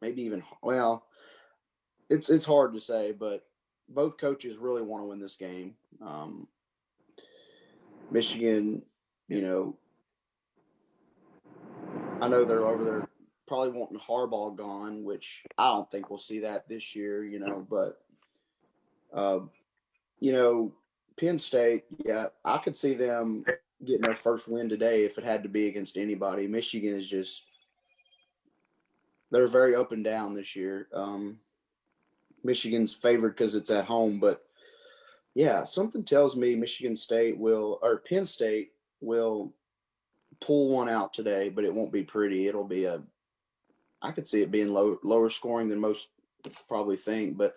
maybe 0.00 0.22
even 0.22 0.42
well, 0.62 1.06
it's 2.08 2.30
it's 2.30 2.46
hard 2.46 2.74
to 2.74 2.80
say, 2.80 3.12
but 3.12 3.44
both 3.88 4.18
coaches 4.18 4.58
really 4.58 4.82
want 4.82 5.02
to 5.02 5.06
win 5.06 5.20
this 5.20 5.36
game. 5.36 5.74
Um, 6.04 6.46
Michigan, 8.10 8.82
you 9.28 9.42
know, 9.42 9.76
I 12.20 12.28
know 12.28 12.44
they're 12.44 12.66
over 12.66 12.84
there 12.84 13.08
probably 13.46 13.70
wanting 13.70 13.98
Harbaugh 13.98 14.56
gone, 14.56 15.02
which 15.04 15.42
I 15.56 15.70
don't 15.70 15.90
think 15.90 16.10
we'll 16.10 16.18
see 16.18 16.40
that 16.40 16.68
this 16.68 16.94
year, 16.94 17.24
you 17.24 17.40
know, 17.40 17.66
but 17.68 18.00
uh, 19.12 19.40
you 20.20 20.32
know, 20.32 20.72
Penn 21.18 21.38
State, 21.38 21.84
yeah, 22.04 22.26
I 22.44 22.58
could 22.58 22.76
see 22.76 22.94
them 22.94 23.44
getting 23.84 24.02
their 24.02 24.14
first 24.14 24.48
win 24.48 24.68
today 24.68 25.04
if 25.04 25.18
it 25.18 25.24
had 25.24 25.42
to 25.42 25.48
be 25.48 25.68
against 25.68 25.96
anybody. 25.96 26.46
Michigan 26.46 26.96
is 26.96 27.08
just 27.08 27.46
they're 29.30 29.46
very 29.48 29.74
up 29.74 29.92
and 29.92 30.04
down 30.04 30.34
this 30.34 30.56
year. 30.56 30.88
Um, 30.92 31.38
Michigan's 32.44 32.94
favored 32.94 33.36
because 33.36 33.54
it's 33.54 33.70
at 33.70 33.84
home, 33.84 34.20
but 34.20 34.44
yeah, 35.34 35.64
something 35.64 36.04
tells 36.04 36.36
me 36.36 36.54
Michigan 36.54 36.96
State 36.96 37.36
will 37.38 37.78
or 37.82 37.98
Penn 37.98 38.26
State 38.26 38.72
will 39.00 39.52
pull 40.40 40.70
one 40.70 40.88
out 40.88 41.12
today, 41.12 41.48
but 41.48 41.64
it 41.64 41.74
won't 41.74 41.92
be 41.92 42.02
pretty. 42.02 42.46
It'll 42.46 42.64
be 42.64 42.84
a 42.84 43.02
I 44.00 44.12
could 44.12 44.28
see 44.28 44.42
it 44.42 44.50
being 44.52 44.68
low, 44.68 44.98
lower 45.02 45.28
scoring 45.28 45.68
than 45.68 45.80
most 45.80 46.10
probably 46.68 46.96
think, 46.96 47.36
but 47.36 47.56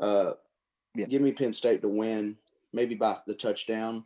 uh, 0.00 0.32
Yeah. 0.94 1.06
give 1.06 1.20
me 1.22 1.32
Penn 1.32 1.52
State 1.52 1.82
to 1.82 1.88
win, 1.88 2.38
maybe 2.72 2.94
by 2.94 3.18
the 3.26 3.34
touchdown. 3.34 4.04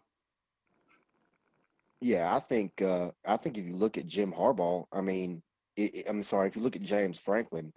Yeah, 2.00 2.34
I 2.34 2.40
think 2.40 2.82
uh, 2.82 3.12
I 3.24 3.36
think 3.36 3.56
if 3.56 3.64
you 3.64 3.76
look 3.76 3.96
at 3.96 4.08
Jim 4.08 4.32
Harbaugh, 4.32 4.86
I 4.92 5.00
mean, 5.00 5.42
I'm 5.78 6.22
sorry, 6.22 6.48
if 6.48 6.56
you 6.56 6.62
look 6.62 6.76
at 6.76 6.82
James 6.82 7.18
Franklin, 7.18 7.72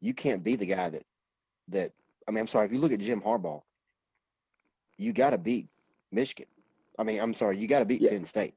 you 0.00 0.14
can't 0.14 0.44
be 0.44 0.56
the 0.56 0.66
guy 0.66 0.90
that 0.90 1.04
that. 1.68 1.92
I 2.28 2.32
mean, 2.32 2.40
I'm 2.40 2.46
sorry, 2.46 2.66
if 2.66 2.72
you 2.72 2.78
look 2.78 2.92
at 2.92 3.00
Jim 3.00 3.20
Harbaugh, 3.20 3.62
you 4.98 5.12
got 5.12 5.30
to 5.30 5.38
beat 5.38 5.68
Michigan. 6.12 6.46
I 6.98 7.02
mean, 7.02 7.20
I'm 7.20 7.34
sorry, 7.34 7.58
you 7.58 7.66
got 7.66 7.80
to 7.80 7.84
beat 7.84 8.02
Yeah. 8.02 8.10
Penn 8.10 8.24
State. 8.24 8.54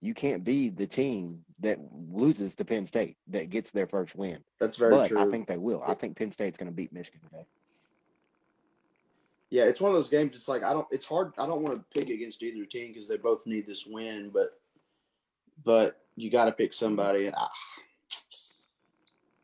You 0.00 0.12
can't 0.12 0.44
be 0.44 0.68
the 0.68 0.86
team 0.86 1.44
that 1.60 1.78
loses 2.12 2.54
to 2.56 2.64
Penn 2.64 2.84
State 2.86 3.16
that 3.28 3.48
gets 3.48 3.70
their 3.70 3.86
first 3.86 4.14
win. 4.14 4.44
That's 4.60 4.76
very 4.76 4.90
but 4.90 5.08
true. 5.08 5.18
I 5.18 5.30
think 5.30 5.46
they 5.46 5.56
will. 5.56 5.82
I 5.86 5.94
think 5.94 6.16
Penn 6.18 6.32
State's 6.32 6.58
going 6.58 6.66
to 6.68 6.74
beat 6.74 6.92
Michigan 6.92 7.20
today. 7.22 7.46
Yeah, 9.48 9.64
it's 9.64 9.80
one 9.80 9.90
of 9.90 9.94
those 9.94 10.10
games. 10.10 10.36
It's 10.36 10.48
like 10.48 10.62
I 10.62 10.72
don't. 10.72 10.86
It's 10.90 11.06
hard. 11.06 11.32
I 11.38 11.46
don't 11.46 11.62
want 11.62 11.76
to 11.76 11.84
pick 11.98 12.10
against 12.10 12.42
either 12.42 12.66
team 12.66 12.88
because 12.88 13.08
they 13.08 13.16
both 13.16 13.46
need 13.46 13.66
this 13.66 13.86
win. 13.86 14.30
But, 14.34 14.58
but 15.64 16.00
you 16.16 16.28
got 16.28 16.46
to 16.46 16.52
pick 16.52 16.74
somebody. 16.74 17.26
And 17.28 17.36
I, 17.36 17.46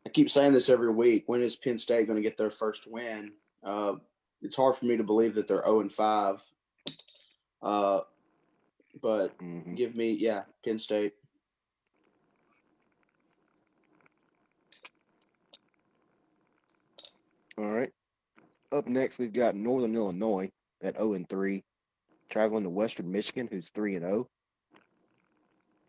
I 0.05 0.09
keep 0.09 0.29
saying 0.29 0.53
this 0.53 0.69
every 0.69 0.91
week. 0.91 1.23
When 1.27 1.41
is 1.41 1.55
Penn 1.55 1.77
State 1.77 2.07
going 2.07 2.17
to 2.17 2.27
get 2.27 2.37
their 2.37 2.49
first 2.49 2.91
win? 2.91 3.33
Uh, 3.63 3.93
it's 4.41 4.55
hard 4.55 4.75
for 4.75 4.85
me 4.85 4.97
to 4.97 5.03
believe 5.03 5.35
that 5.35 5.47
they're 5.47 5.63
zero 5.63 5.81
and 5.81 5.91
five. 5.91 6.41
Uh, 7.61 8.01
but 9.01 9.37
Mhm. 9.37 9.75
give 9.75 9.95
me 9.95 10.13
yeah, 10.13 10.45
Penn 10.65 10.79
State. 10.79 11.13
All 17.57 17.69
right. 17.69 17.93
Up 18.71 18.87
next, 18.87 19.19
we've 19.19 19.33
got 19.33 19.55
Northern 19.55 19.95
Illinois 19.95 20.49
at 20.81 20.95
0 20.95 21.13
and 21.13 21.29
3, 21.29 21.63
traveling 22.29 22.63
to 22.63 22.69
Western 22.69 23.11
Michigan, 23.11 23.47
who's 23.51 23.69
3 23.69 23.95
and 23.95 24.05
0. 24.05 24.29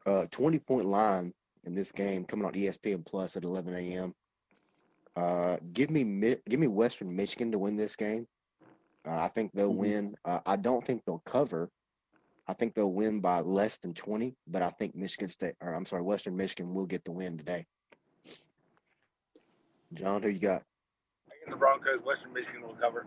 Uh, 0.04 0.26
20 0.26 0.58
point 0.58 0.86
line 0.86 1.32
in 1.64 1.74
this 1.74 1.92
game 1.92 2.24
coming 2.24 2.44
on 2.46 2.52
ESPN 2.52 3.04
Plus 3.04 3.36
at 3.36 3.44
11 3.44 3.74
a.m. 3.74 4.14
Uh, 5.14 5.58
give 5.72 5.90
me 5.90 6.04
give 6.48 6.60
me 6.60 6.66
Western 6.66 7.14
Michigan 7.14 7.52
to 7.52 7.58
win 7.58 7.76
this 7.76 7.96
game. 7.96 8.26
Uh, 9.06 9.16
I 9.16 9.28
think 9.28 9.52
they'll 9.52 9.72
Mhm. 9.72 9.76
win. 9.76 10.16
Uh, 10.24 10.40
I 10.46 10.56
don't 10.56 10.84
think 10.84 11.04
they'll 11.04 11.22
cover. 11.26 11.70
I 12.48 12.54
think 12.54 12.74
they'll 12.74 12.92
win 12.92 13.20
by 13.20 13.40
less 13.40 13.78
than 13.78 13.94
20, 13.94 14.36
but 14.46 14.62
I 14.62 14.70
think 14.70 14.94
Michigan 14.94 15.28
State, 15.28 15.54
or 15.60 15.74
I'm 15.74 15.86
sorry, 15.86 16.02
Western 16.02 16.36
Michigan 16.36 16.74
will 16.74 16.86
get 16.86 17.04
the 17.04 17.12
win 17.12 17.36
today. 17.38 17.66
John, 19.94 20.22
who 20.22 20.28
you 20.28 20.38
got? 20.38 20.64
Against 21.26 21.50
the 21.50 21.56
Broncos, 21.56 22.00
Western 22.02 22.32
Michigan 22.32 22.62
will 22.62 22.74
cover. 22.74 23.06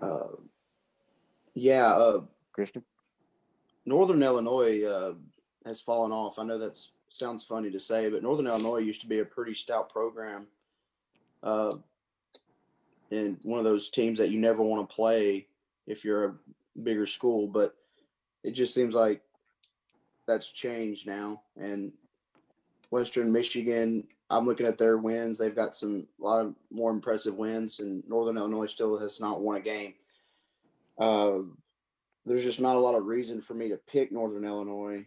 Uh, 0.00 0.36
yeah, 1.54 1.92
uh, 1.94 2.24
Christian? 2.52 2.84
Northern 3.84 4.22
Illinois 4.22 4.82
uh, 4.84 5.14
has 5.66 5.80
fallen 5.80 6.12
off. 6.12 6.38
I 6.38 6.44
know 6.44 6.58
that 6.58 6.80
sounds 7.08 7.44
funny 7.44 7.70
to 7.70 7.80
say, 7.80 8.08
but 8.08 8.22
Northern 8.22 8.46
Illinois 8.46 8.78
used 8.78 9.00
to 9.02 9.08
be 9.08 9.18
a 9.18 9.24
pretty 9.24 9.52
stout 9.52 9.90
program, 9.90 10.46
uh, 11.42 11.74
and 13.10 13.38
one 13.42 13.58
of 13.58 13.64
those 13.64 13.90
teams 13.90 14.18
that 14.18 14.30
you 14.30 14.38
never 14.38 14.62
want 14.62 14.88
to 14.88 14.94
play 14.94 15.46
if 15.86 16.04
you're 16.04 16.24
a 16.24 16.34
bigger 16.82 17.06
school. 17.06 17.46
But 17.46 17.76
it 18.42 18.52
just 18.52 18.74
seems 18.74 18.94
like 18.94 19.22
that's 20.26 20.50
changed 20.50 21.06
now. 21.06 21.42
And 21.56 21.92
Western 22.90 23.32
Michigan, 23.32 24.04
I'm 24.30 24.46
looking 24.46 24.66
at 24.66 24.78
their 24.78 24.98
wins. 24.98 25.38
They've 25.38 25.54
got 25.54 25.76
some 25.76 26.06
a 26.20 26.24
lot 26.24 26.46
of 26.46 26.54
more 26.70 26.90
impressive 26.90 27.34
wins, 27.34 27.80
and 27.80 28.02
Northern 28.08 28.36
Illinois 28.36 28.66
still 28.66 28.98
has 28.98 29.20
not 29.20 29.40
won 29.40 29.56
a 29.56 29.60
game. 29.60 29.94
Uh, 30.98 31.40
there's 32.24 32.44
just 32.44 32.60
not 32.60 32.76
a 32.76 32.80
lot 32.80 32.94
of 32.94 33.06
reason 33.06 33.40
for 33.40 33.54
me 33.54 33.68
to 33.68 33.76
pick 33.76 34.10
Northern 34.10 34.44
Illinois 34.44 35.06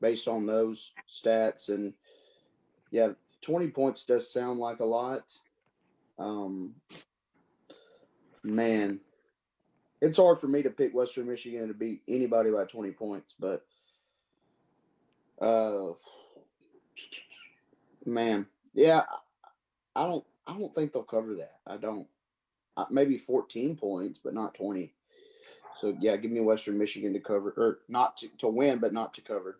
based 0.00 0.28
on 0.28 0.46
those 0.46 0.92
stats. 1.08 1.68
And 1.68 1.92
yeah, 2.90 3.10
20 3.42 3.68
points 3.68 4.04
does 4.04 4.32
sound 4.32 4.58
like 4.58 4.80
a 4.80 4.84
lot. 4.84 5.32
Um, 6.18 6.74
man, 8.42 9.00
it's 10.00 10.16
hard 10.16 10.38
for 10.38 10.48
me 10.48 10.62
to 10.62 10.70
pick 10.70 10.94
Western 10.94 11.28
Michigan 11.28 11.68
to 11.68 11.74
beat 11.74 12.02
anybody 12.08 12.50
by 12.50 12.64
20 12.64 12.92
points, 12.92 13.34
but 13.38 13.64
uh, 15.40 15.92
man, 18.04 18.46
yeah, 18.74 19.02
I 19.94 20.06
don't, 20.06 20.24
I 20.46 20.58
don't 20.58 20.74
think 20.74 20.92
they'll 20.92 21.02
cover 21.02 21.34
that. 21.36 21.58
I 21.66 21.76
don't. 21.76 22.06
Uh, 22.76 22.86
maybe 22.90 23.18
14 23.18 23.76
points, 23.76 24.20
but 24.22 24.34
not 24.34 24.54
20. 24.54 24.92
So 25.76 25.96
yeah, 26.00 26.16
give 26.16 26.30
me 26.30 26.40
Western 26.40 26.78
Michigan 26.78 27.12
to 27.12 27.20
cover 27.20 27.52
or 27.56 27.78
not 27.88 28.16
to, 28.18 28.28
to 28.38 28.48
win, 28.48 28.78
but 28.78 28.92
not 28.92 29.14
to 29.14 29.20
cover. 29.20 29.58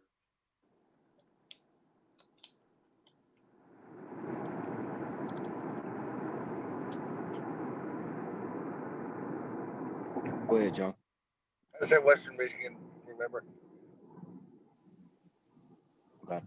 Go 10.49 10.57
ahead, 10.57 10.75
John. 10.75 10.95
I 11.81 11.87
said 11.87 12.03
Western 12.03 12.37
Michigan. 12.39 12.77
Remember? 13.07 13.45
Okay. 16.25 16.41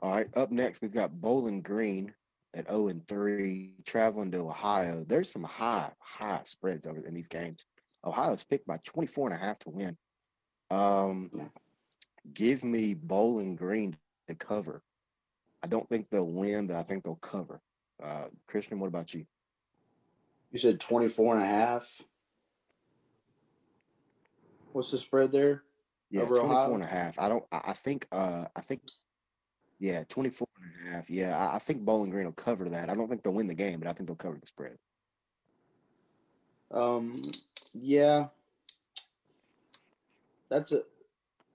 All 0.00 0.10
right. 0.10 0.28
Up 0.34 0.50
next, 0.50 0.80
we've 0.80 0.92
got 0.92 1.20
Bowling 1.20 1.60
Green 1.60 2.14
at 2.54 2.66
0 2.68 2.88
and 2.88 3.06
3, 3.06 3.74
traveling 3.84 4.30
to 4.30 4.38
Ohio. 4.38 5.04
There's 5.06 5.30
some 5.30 5.44
high, 5.44 5.90
high 5.98 6.40
spreads 6.44 6.86
over 6.86 7.06
in 7.06 7.12
these 7.12 7.28
games. 7.28 7.64
Ohio's 8.04 8.42
picked 8.42 8.66
by 8.66 8.78
24 8.84 9.28
and 9.28 9.36
a 9.36 9.44
half 9.44 9.58
to 9.60 9.70
win. 9.70 9.96
Um, 10.70 11.50
give 12.32 12.64
me 12.64 12.94
Bowling 12.94 13.54
Green 13.54 13.96
to 14.28 14.34
cover. 14.34 14.82
I 15.62 15.66
don't 15.66 15.88
think 15.90 16.08
they'll 16.10 16.24
win, 16.24 16.68
but 16.68 16.76
I 16.76 16.82
think 16.84 17.04
they'll 17.04 17.16
cover. 17.16 17.60
Uh, 18.02 18.24
Christian, 18.46 18.80
what 18.80 18.88
about 18.88 19.12
you? 19.12 19.26
You 20.50 20.58
said 20.58 20.80
24 20.80 21.34
and 21.34 21.42
a 21.42 21.46
half. 21.46 22.02
What's 24.72 24.90
the 24.90 24.98
spread 24.98 25.32
there? 25.32 25.62
Yeah, 26.10 26.22
Over 26.22 26.36
24 26.36 26.56
Ohio? 26.56 26.74
and 26.74 26.82
a 26.82 26.86
half. 26.86 27.18
I 27.18 27.28
don't, 27.28 27.44
I 27.52 27.60
I 27.68 27.72
think, 27.72 28.06
uh, 28.12 28.44
I 28.54 28.60
think, 28.60 28.82
yeah, 29.78 30.04
24 30.08 30.46
and 30.62 30.88
a 30.88 30.96
half. 30.96 31.10
Yeah, 31.10 31.36
I, 31.36 31.56
I 31.56 31.58
think 31.58 31.84
Bowling 31.84 32.10
Green 32.10 32.26
will 32.26 32.32
cover 32.32 32.68
that. 32.68 32.90
I 32.90 32.94
don't 32.94 33.08
think 33.08 33.22
they'll 33.22 33.32
win 33.32 33.46
the 33.46 33.54
game, 33.54 33.80
but 33.80 33.88
I 33.88 33.92
think 33.92 34.08
they'll 34.08 34.16
cover 34.16 34.38
the 34.40 34.46
spread. 34.46 34.78
Um, 36.70 37.30
yeah. 37.74 38.26
That's 40.50 40.72
a. 40.72 40.82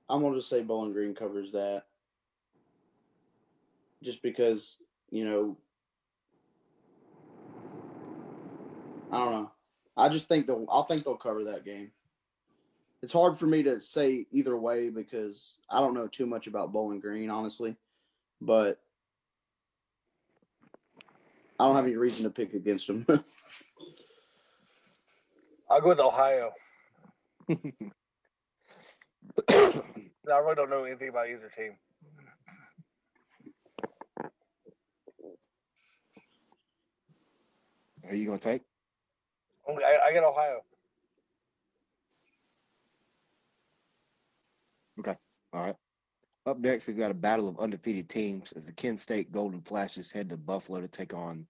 I'm 0.10 0.22
gonna 0.22 0.38
just 0.38 0.50
say 0.50 0.62
Bowling 0.64 0.94
Green 0.94 1.14
covers 1.14 1.52
that. 1.52 1.84
Just 4.02 4.24
because 4.24 4.78
you 5.12 5.26
know. 5.26 5.58
I 9.12 9.18
don't 9.18 9.32
know. 9.34 9.52
I 9.96 10.10
just 10.10 10.28
think 10.28 10.48
they'll. 10.48 10.66
I'll 10.70 10.84
think 10.84 11.04
they'll 11.04 11.16
cover 11.16 11.44
that 11.46 11.64
game. 11.66 11.92
It's 13.04 13.14
hard 13.14 13.38
for 13.38 13.46
me 13.46 13.62
to 13.64 13.80
say 13.80 14.26
either 14.32 14.58
way 14.58 14.90
because 14.90 15.58
I 15.70 15.80
don't 15.82 15.94
know 15.94 16.08
too 16.08 16.26
much 16.26 16.48
about 16.48 16.74
Bowling 16.74 17.00
Green, 17.00 17.30
honestly. 17.30 17.76
But 18.42 18.80
I 21.60 21.66
don't 21.66 21.76
have 21.76 21.86
any 21.86 21.96
reason 21.96 22.24
to 22.24 22.30
pick 22.30 22.54
against 22.54 22.88
them. 22.88 23.06
I'll 25.70 25.82
go 25.82 25.90
with 25.90 26.00
Ohio. 26.00 26.52
I 27.50 27.54
really 30.30 30.56
don't 30.56 30.70
know 30.70 30.86
anything 30.86 31.10
about 31.10 31.28
either 31.30 31.52
team. 31.56 31.74
Are 38.08 38.16
you 38.16 38.26
gonna 38.26 38.38
take? 38.38 38.62
I, 39.68 40.10
I 40.10 40.14
get 40.14 40.24
Ohio. 40.24 40.62
All 45.54 45.62
right. 45.62 45.76
Up 46.46 46.60
next, 46.60 46.88
we've 46.88 46.98
got 46.98 47.12
a 47.12 47.16
battle 47.16 47.50
of 47.50 47.60
undefeated 47.60 48.10
teams 48.10 48.54
as 48.54 48.66
the 48.66 48.72
Kent 48.72 49.00
State 49.00 49.32
Golden 49.32 49.62
Flashes 49.62 50.12
head 50.12 50.30
to 50.30 50.38
Buffalo 50.38 50.80
to 50.80 50.88
take 50.88 51.14
on 51.14 51.46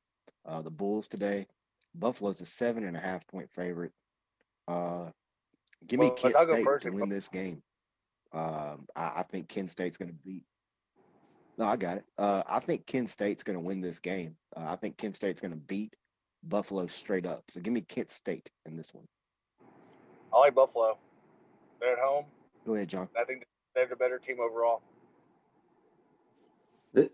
uh, 0.46 0.62
the 0.62 0.72
Bulls 0.72 1.08
today. 1.08 1.46
Buffalo's 1.94 2.42
a 2.42 2.46
seven 2.46 2.84
and 2.84 2.98
a 2.98 3.00
half 3.00 3.28
point 3.28 3.50
favorite. 3.56 3.92
Uh, 4.68 5.12
give 5.88 6.00
me 6.00 6.08
Well, 6.08 6.16
Kent 6.16 6.36
I'll 6.36 6.46
go 6.46 6.78
State 6.78 6.92
to 6.92 6.98
win 6.98 7.10
this 7.10 7.28
game. 7.28 7.62
Um, 8.34 8.88
I, 8.96 9.12
I 9.18 9.26
think 9.30 9.50
Kent 9.50 9.72
State's 9.72 9.98
going 9.98 10.10
to 10.10 10.18
beat. 10.26 10.44
No, 11.58 11.66
I 11.66 11.76
got 11.76 11.98
it. 11.98 12.06
Uh, 12.18 12.44
I 12.48 12.60
think 12.60 12.86
Kent 12.86 13.10
State's 13.10 13.44
going 13.44 13.58
to 13.58 13.64
win 13.64 13.82
this 13.82 14.00
game. 14.00 14.36
Uh, 14.56 14.66
I 14.68 14.76
think 14.76 14.98
Kent 14.98 15.16
State's 15.16 15.42
going 15.42 15.54
to 15.54 15.58
beat 15.58 15.96
Buffalo 16.44 16.88
straight 16.88 17.26
up. 17.26 17.44
So 17.50 17.62
give 17.62 17.74
me 17.74 17.82
Kent 17.82 18.12
State 18.12 18.50
in 18.66 18.78
this 18.78 18.94
one. 18.94 19.06
I 20.34 20.40
like 20.40 20.56
Buffalo. 20.56 20.98
They're 21.80 21.94
at 21.94 22.00
home. 22.00 22.26
Go 22.68 22.76
ahead, 22.76 22.90
John. 22.90 23.08
I 23.18 23.24
think 23.24 23.48
they're 23.74 23.88
the 23.88 23.96
better 23.96 24.20
team 24.20 24.42
overall. 24.42 24.82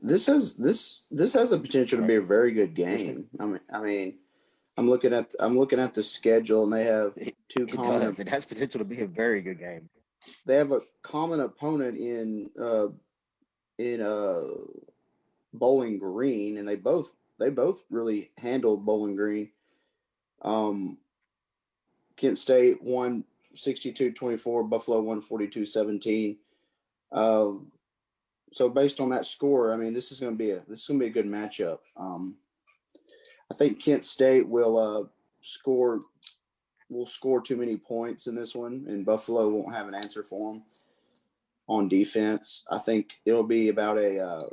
This 0.02 0.26
has 0.26 0.56
this 0.56 1.04
this 1.12 1.34
has 1.34 1.52
the 1.52 1.60
potential 1.60 2.00
to 2.00 2.06
be 2.06 2.16
a 2.16 2.22
very 2.22 2.52
good 2.54 2.74
game. 2.74 3.28
I 3.40 3.46
mean, 3.46 3.60
I 3.72 3.80
mean, 3.82 4.16
I'm 4.78 4.90
looking 4.90 5.14
at 5.14 5.32
I'm 5.40 5.58
looking 5.58 5.80
at 5.80 5.94
the 5.94 6.02
schedule, 6.02 6.64
and 6.64 6.74
they 6.74 6.86
have 6.86 7.14
two 7.50 7.66
It 7.66 7.74
common 7.74 8.02
does. 8.02 8.20
It 8.20 8.30
has 8.30 8.46
potential 8.46 8.80
to 8.80 8.86
be 8.86 9.02
a 9.02 9.08
very 9.08 9.42
good 9.42 9.60
game. 9.60 9.90
they 10.48 10.56
have 10.56 10.72
a 10.72 10.82
common 11.04 11.42
opponent 11.42 11.98
in 11.98 12.50
uh 12.60 12.88
in 13.78 14.02
uh 14.02 14.42
Bowling 15.54 16.00
Green, 16.00 16.58
and 16.58 16.68
they 16.68 16.78
both 16.78 17.12
they 17.40 17.50
both 17.52 17.84
really 17.92 18.32
handled 18.38 18.86
Bowling 18.86 19.16
Green. 19.16 19.52
Um, 20.42 20.98
Kent 22.16 22.40
State 22.40 22.82
won 22.82 23.26
62-24, 23.56 24.70
Buffalo 24.70 25.02
won 25.02 25.22
42-17. 25.22 26.38
Um, 27.12 27.72
so 28.52 28.70
based 28.70 29.00
on 29.00 29.10
that 29.10 29.26
score, 29.26 29.74
I 29.74 29.78
mean, 29.78 29.94
this 29.94 30.12
is 30.12 30.20
going 30.20 30.34
to 30.34 30.38
be 30.38 30.52
a 30.52 30.62
this 30.68 30.82
is 30.82 30.88
going 30.88 31.00
to 31.00 31.06
be 31.06 31.10
a 31.10 31.14
good 31.14 31.30
matchup. 31.30 31.80
Um, 31.98 32.36
I 33.52 33.56
think 33.56 33.84
Kent 33.84 34.04
State 34.06 34.48
will 34.48 34.78
uh 34.78 35.08
score 35.42 36.02
will 36.90 37.06
score 37.06 37.42
too 37.42 37.58
many 37.58 37.78
points 37.78 38.28
in 38.28 38.36
this 38.36 38.56
one, 38.56 38.86
and 38.88 39.06
Buffalo 39.06 39.50
won't 39.50 39.76
have 39.76 39.88
an 39.88 39.96
answer 39.96 40.24
for 40.24 40.54
them 40.54 40.64
on 41.68 41.88
defense. 41.88 42.64
I 42.70 42.78
think 42.78 43.20
it'll 43.26 43.44
be 43.44 43.70
about 43.70 43.98
a. 43.98 44.20
Uh, 44.20 44.50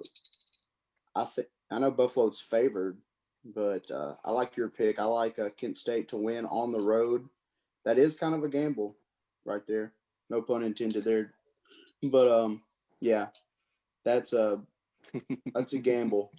I 1.14 1.24
think 1.24 1.48
I 1.70 1.78
know 1.78 1.90
Buffalo's 1.90 2.40
favored, 2.40 2.96
but 3.44 3.90
uh, 3.90 4.14
I 4.24 4.32
like 4.32 4.56
your 4.56 4.68
pick. 4.68 4.98
I 4.98 5.04
like 5.04 5.38
uh, 5.38 5.50
Kent 5.56 5.78
State 5.78 6.08
to 6.08 6.16
win 6.16 6.46
on 6.46 6.72
the 6.72 6.80
road. 6.80 7.28
That 7.84 7.98
is 7.98 8.16
kind 8.16 8.34
of 8.34 8.44
a 8.44 8.48
gamble, 8.48 8.96
right 9.44 9.66
there. 9.66 9.92
No 10.28 10.42
pun 10.42 10.62
intended 10.62 11.04
there, 11.04 11.32
but 12.02 12.30
um, 12.30 12.62
yeah, 13.00 13.28
that's 14.04 14.32
a 14.32 14.60
that's 15.54 15.72
a 15.72 15.78
gamble 15.78 16.30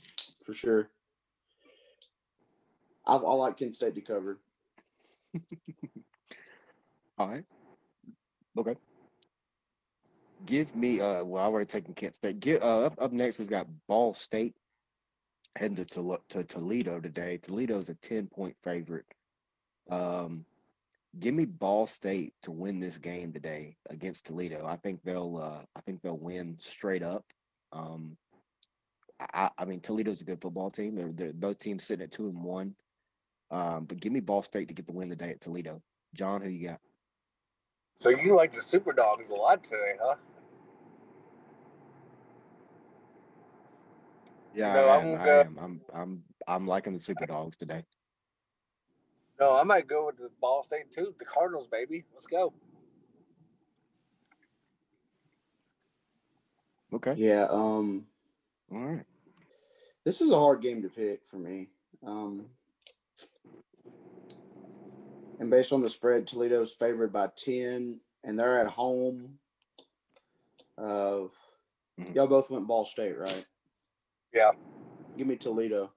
for 0.44 0.54
sure. 0.54 0.90
I, 3.06 3.16
I 3.16 3.34
like 3.34 3.58
Kent 3.58 3.76
State 3.76 3.96
to 3.96 4.02
cover. 4.02 4.40
All 7.18 7.28
right. 7.28 7.46
Okay. 8.58 8.76
Give 10.46 10.76
me 10.76 11.00
uh 11.00 11.24
well 11.24 11.44
I 11.44 11.46
already 11.48 11.68
taken 11.68 11.94
Kent 11.94 12.16
State. 12.16 12.40
Get 12.40 12.64
uh 12.64 12.86
up, 12.86 12.96
up 13.00 13.12
next 13.12 13.38
we've 13.38 13.50
got 13.50 13.68
Ball 13.88 14.14
State 14.14 14.56
heading 15.56 15.76
to, 15.78 15.86
Tol- 15.86 16.24
to 16.30 16.44
Toledo 16.44 17.00
today. 17.00 17.38
Toledo's 17.38 17.90
a 17.90 17.96
10 17.96 18.28
point 18.28 18.56
favorite. 18.64 19.06
Um 19.90 20.46
give 21.20 21.34
me 21.34 21.46
Ball 21.46 21.88
State 21.88 22.34
to 22.44 22.51
win 22.51 22.80
this 22.80 22.98
game 22.98 23.34
today 23.34 23.77
against 23.89 24.25
Toledo. 24.25 24.65
I 24.65 24.77
think 24.77 25.01
they'll 25.03 25.38
uh 25.38 25.65
I 25.75 25.82
think 25.82 26.01
they'll 26.01 26.18
win 26.18 26.58
straight 26.60 27.03
up. 27.03 27.25
Um 27.72 28.18
I, 29.20 29.50
I 29.58 29.65
mean 29.65 29.82
Toledo's 29.82 30.22
a 30.22 30.25
good 30.25 30.41
football 30.41 30.70
team. 30.70 30.96
They're, 30.96 31.12
they're 31.13 31.34
both 31.34 31.60
teams 31.60 31.83
sitting 31.83 32.03
at 32.03 32.12
two 32.12 32.27
and 32.27 32.44
one. 32.44 32.75
Um, 33.51 33.86
but 33.86 34.00
give 34.00 34.14
me 34.14 34.22
Ball 34.22 34.42
State 34.42 34.70
to 34.70 34.74
get 34.74 34.88
the 34.88 34.94
win 34.94 35.09
today 35.09 35.31
at 35.31 35.42
Toledo. 35.42 35.81
John, 36.14 36.42
who 36.42 36.50
you 36.50 36.70
got? 36.70 36.79
So 38.00 38.09
you 38.09 38.36
like 38.36 38.53
the 38.53 38.62
Super 38.62 38.94
Dogs 38.94 39.29
a 39.29 39.36
lot 39.36 39.64
today, 39.64 39.94
huh? 40.01 40.16
Yeah, 44.55 44.74
No, 44.74 44.81
know, 44.81 44.88
I, 44.88 44.98
am, 44.98 45.22
I 45.22 45.29
am. 45.29 45.59
I'm 45.62 45.81
I'm 45.94 46.24
I'm 46.48 46.68
liking 46.68 46.94
the 46.94 47.00
Super 47.00 47.25
Dogs 47.25 47.57
today. 47.57 47.83
No, 49.42 49.56
I 49.56 49.64
might 49.64 49.88
go 49.88 50.06
with 50.06 50.18
the 50.18 50.30
Ball 50.40 50.64
State 50.64 50.92
too. 50.92 51.16
The 51.18 51.25
Cardinals, 51.25 51.68
baby. 51.72 52.06
Let's 52.14 52.27
go. 52.27 52.54
Okay. 56.94 57.16
Yeah. 57.18 57.48
Um. 57.50 58.06
All 58.72 58.80
right. 58.80 59.06
This 60.06 60.22
is 60.22 60.32
a 60.32 60.38
hard 60.40 60.62
game 60.62 60.84
to 60.84 60.90
pick 60.90 61.25
for 61.25 61.38
me. 61.38 61.70
Um, 62.06 62.46
and 65.40 65.50
based 65.50 65.74
on 65.74 65.82
the 65.82 65.90
spread, 65.90 66.27
Toledo's 66.27 66.74
favored 66.74 67.12
by 67.14 67.30
10, 67.36 68.00
and 68.24 68.40
they're 68.40 68.60
at 68.60 68.68
home. 68.68 69.40
Uh, 70.77 71.27
y'all 72.14 72.27
both 72.27 72.50
went 72.50 72.68
Ball 72.68 72.86
State, 72.86 73.18
right? 73.18 73.46
Yeah. 74.34 74.51
Give 75.18 75.27
me 75.27 75.36
Toledo. 75.36 75.92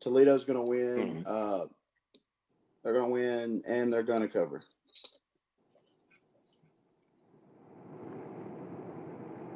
Toledo's 0.00 0.44
going 0.44 0.58
to 0.58 0.64
win. 0.64 1.24
Mhm. 1.24 1.26
Uh, 1.26 1.66
they're 2.86 2.94
going 2.94 3.06
to 3.06 3.12
win, 3.12 3.62
and 3.66 3.92
they're 3.92 4.04
going 4.04 4.22
to 4.22 4.28
cover. 4.28 4.62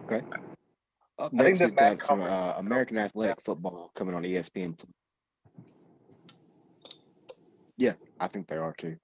Okay. 0.06 0.20
Up 1.16 1.32
next, 1.32 1.60
we've 1.60 1.76
got 1.76 2.02
some 2.02 2.22
uh, 2.22 2.54
American 2.56 2.98
Athletic 2.98 3.40
Football 3.42 3.92
coming 3.94 4.16
on 4.16 4.24
ESPN. 4.24 4.76
Yeah, 7.76 7.92
I 8.18 8.26
think 8.26 8.48
they 8.48 8.56
are 8.56 8.74
too. 8.76 8.96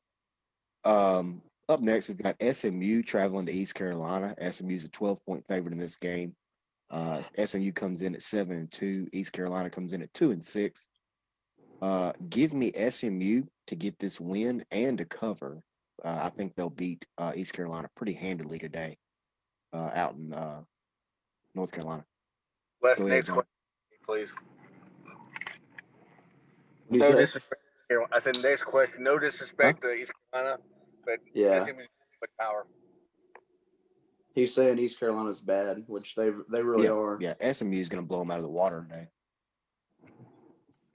Um, 0.85 1.41
up 1.69 1.79
next, 1.79 2.09
we've 2.09 2.21
got 2.21 2.35
SMU 2.53 3.05
traveling 3.05 3.47
to 3.47 3.53
East 3.53 3.77
Carolina. 3.77 4.35
SMU's 4.51 4.83
a 4.83 4.89
12 4.89 5.25
point 5.25 5.47
favorite 5.47 5.73
in 5.73 5.79
this 5.79 5.99
game. 5.99 6.35
Uh, 6.91 7.23
SMU 7.45 7.71
comes 7.71 8.03
in 8.03 8.17
at 8.17 8.25
seven 8.25 8.57
and 8.57 8.73
two. 8.73 9.07
East 9.13 9.33
Carolina 9.33 9.71
comes 9.71 9.93
in 9.93 10.03
at 10.03 10.13
two 10.15 10.33
and 10.33 10.45
six. 10.45 10.89
Uh, 11.83 12.13
give 12.31 12.53
me 12.53 12.73
SMU 12.91 13.43
to 13.67 13.75
get 13.77 13.99
this 13.99 14.21
win 14.21 14.65
and 14.71 14.99
to 14.99 15.05
cover. 15.05 15.63
Uh, 16.05 16.19
I 16.23 16.31
think 16.31 16.55
they'll 16.55 16.71
beat 16.71 17.05
uh, 17.19 17.33
East 17.35 17.53
Carolina 17.53 17.89
pretty 17.97 18.13
handily 18.15 18.59
today 18.59 18.99
uh, 19.73 19.91
out 19.95 20.15
in 20.15 20.33
uh, 20.33 20.61
North 21.55 21.73
Carolina. 21.73 22.05
Wes, 22.83 22.99
Go 22.99 23.07
ahead, 23.07 23.17
next 23.17 23.27
John. 23.27 23.35
question, 23.37 23.53
please. 24.07 24.33
What 26.89 26.93
do 26.93 26.99
No 26.99 27.11
say? 27.11 27.17
disrespect. 27.19 27.63
I 28.13 28.19
said 28.19 28.43
next 28.43 28.63
question. 28.65 29.05
No 29.05 29.19
disrespect 29.19 29.83
to 29.83 29.93
East 29.93 30.13
Carolina, 30.33 30.59
but 31.05 31.19
Yeah. 31.35 31.63
SMU's 31.65 31.89
with 32.21 32.31
power. 32.39 32.67
He's 34.35 34.55
saying 34.55 34.79
East 34.79 35.01
Carolina's 35.01 35.41
bad, 35.41 35.85
which 35.87 36.15
they 36.15 36.31
they 36.51 36.63
really 36.63 36.85
yeah, 36.85 36.91
are. 36.91 37.19
Yeah, 37.21 37.53
SMU 37.53 37.79
is 37.81 37.89
going 37.89 38.03
to 38.03 38.07
blow 38.07 38.19
them 38.19 38.31
out 38.31 38.37
of 38.37 38.43
the 38.43 38.51
water 38.51 38.87
today. 38.89 39.09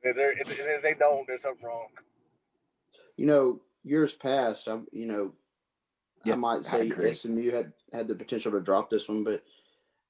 If, 0.03 0.15
they're, 0.15 0.31
if 0.39 0.49
if 0.59 0.81
they 0.81 0.93
don't, 0.93 1.27
there's 1.27 1.43
something 1.43 1.65
wrong. 1.65 1.87
you 3.17 3.25
know, 3.25 3.59
years 3.83 4.13
past, 4.13 4.67
I'm, 4.67 4.87
you 4.91 5.05
know, 5.05 5.33
Yeah, 6.25 6.33
I 6.33 6.37
might 6.37 6.65
say 6.65 6.81
agree. 6.89 7.13
SMU 7.13 7.51
had 7.51 7.73
had 7.93 8.07
the 8.07 8.15
potential 8.15 8.51
to 8.53 8.59
drop 8.61 8.89
this 8.89 9.07
one, 9.07 9.23
but 9.23 9.43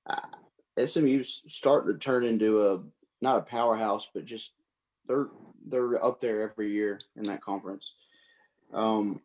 uh, 0.07 0.85
SMU's 0.85 1.41
starting 1.47 1.91
to 1.93 1.99
turn 1.99 2.23
into 2.23 2.65
a 2.67 2.83
not 3.21 3.39
a 3.39 3.43
powerhouse, 3.43 4.07
but 4.13 4.25
just 4.25 4.53
they're 5.07 5.27
they're 5.67 6.03
up 6.03 6.19
there 6.19 6.41
every 6.41 6.71
year 6.71 6.99
in 7.17 7.23
that 7.23 7.41
conference. 7.41 7.93
Um, 8.73 9.21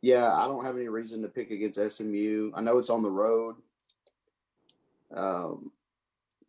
yeah, 0.00 0.32
I 0.32 0.46
don't 0.46 0.64
have 0.64 0.76
any 0.76 0.88
reason 0.88 1.22
to 1.22 1.28
pick 1.28 1.50
against 1.50 1.80
SMU. 1.96 2.52
I 2.54 2.60
know 2.60 2.78
it's 2.78 2.90
on 2.90 3.02
the 3.02 3.10
road. 3.10 3.56
Um, 5.12 5.72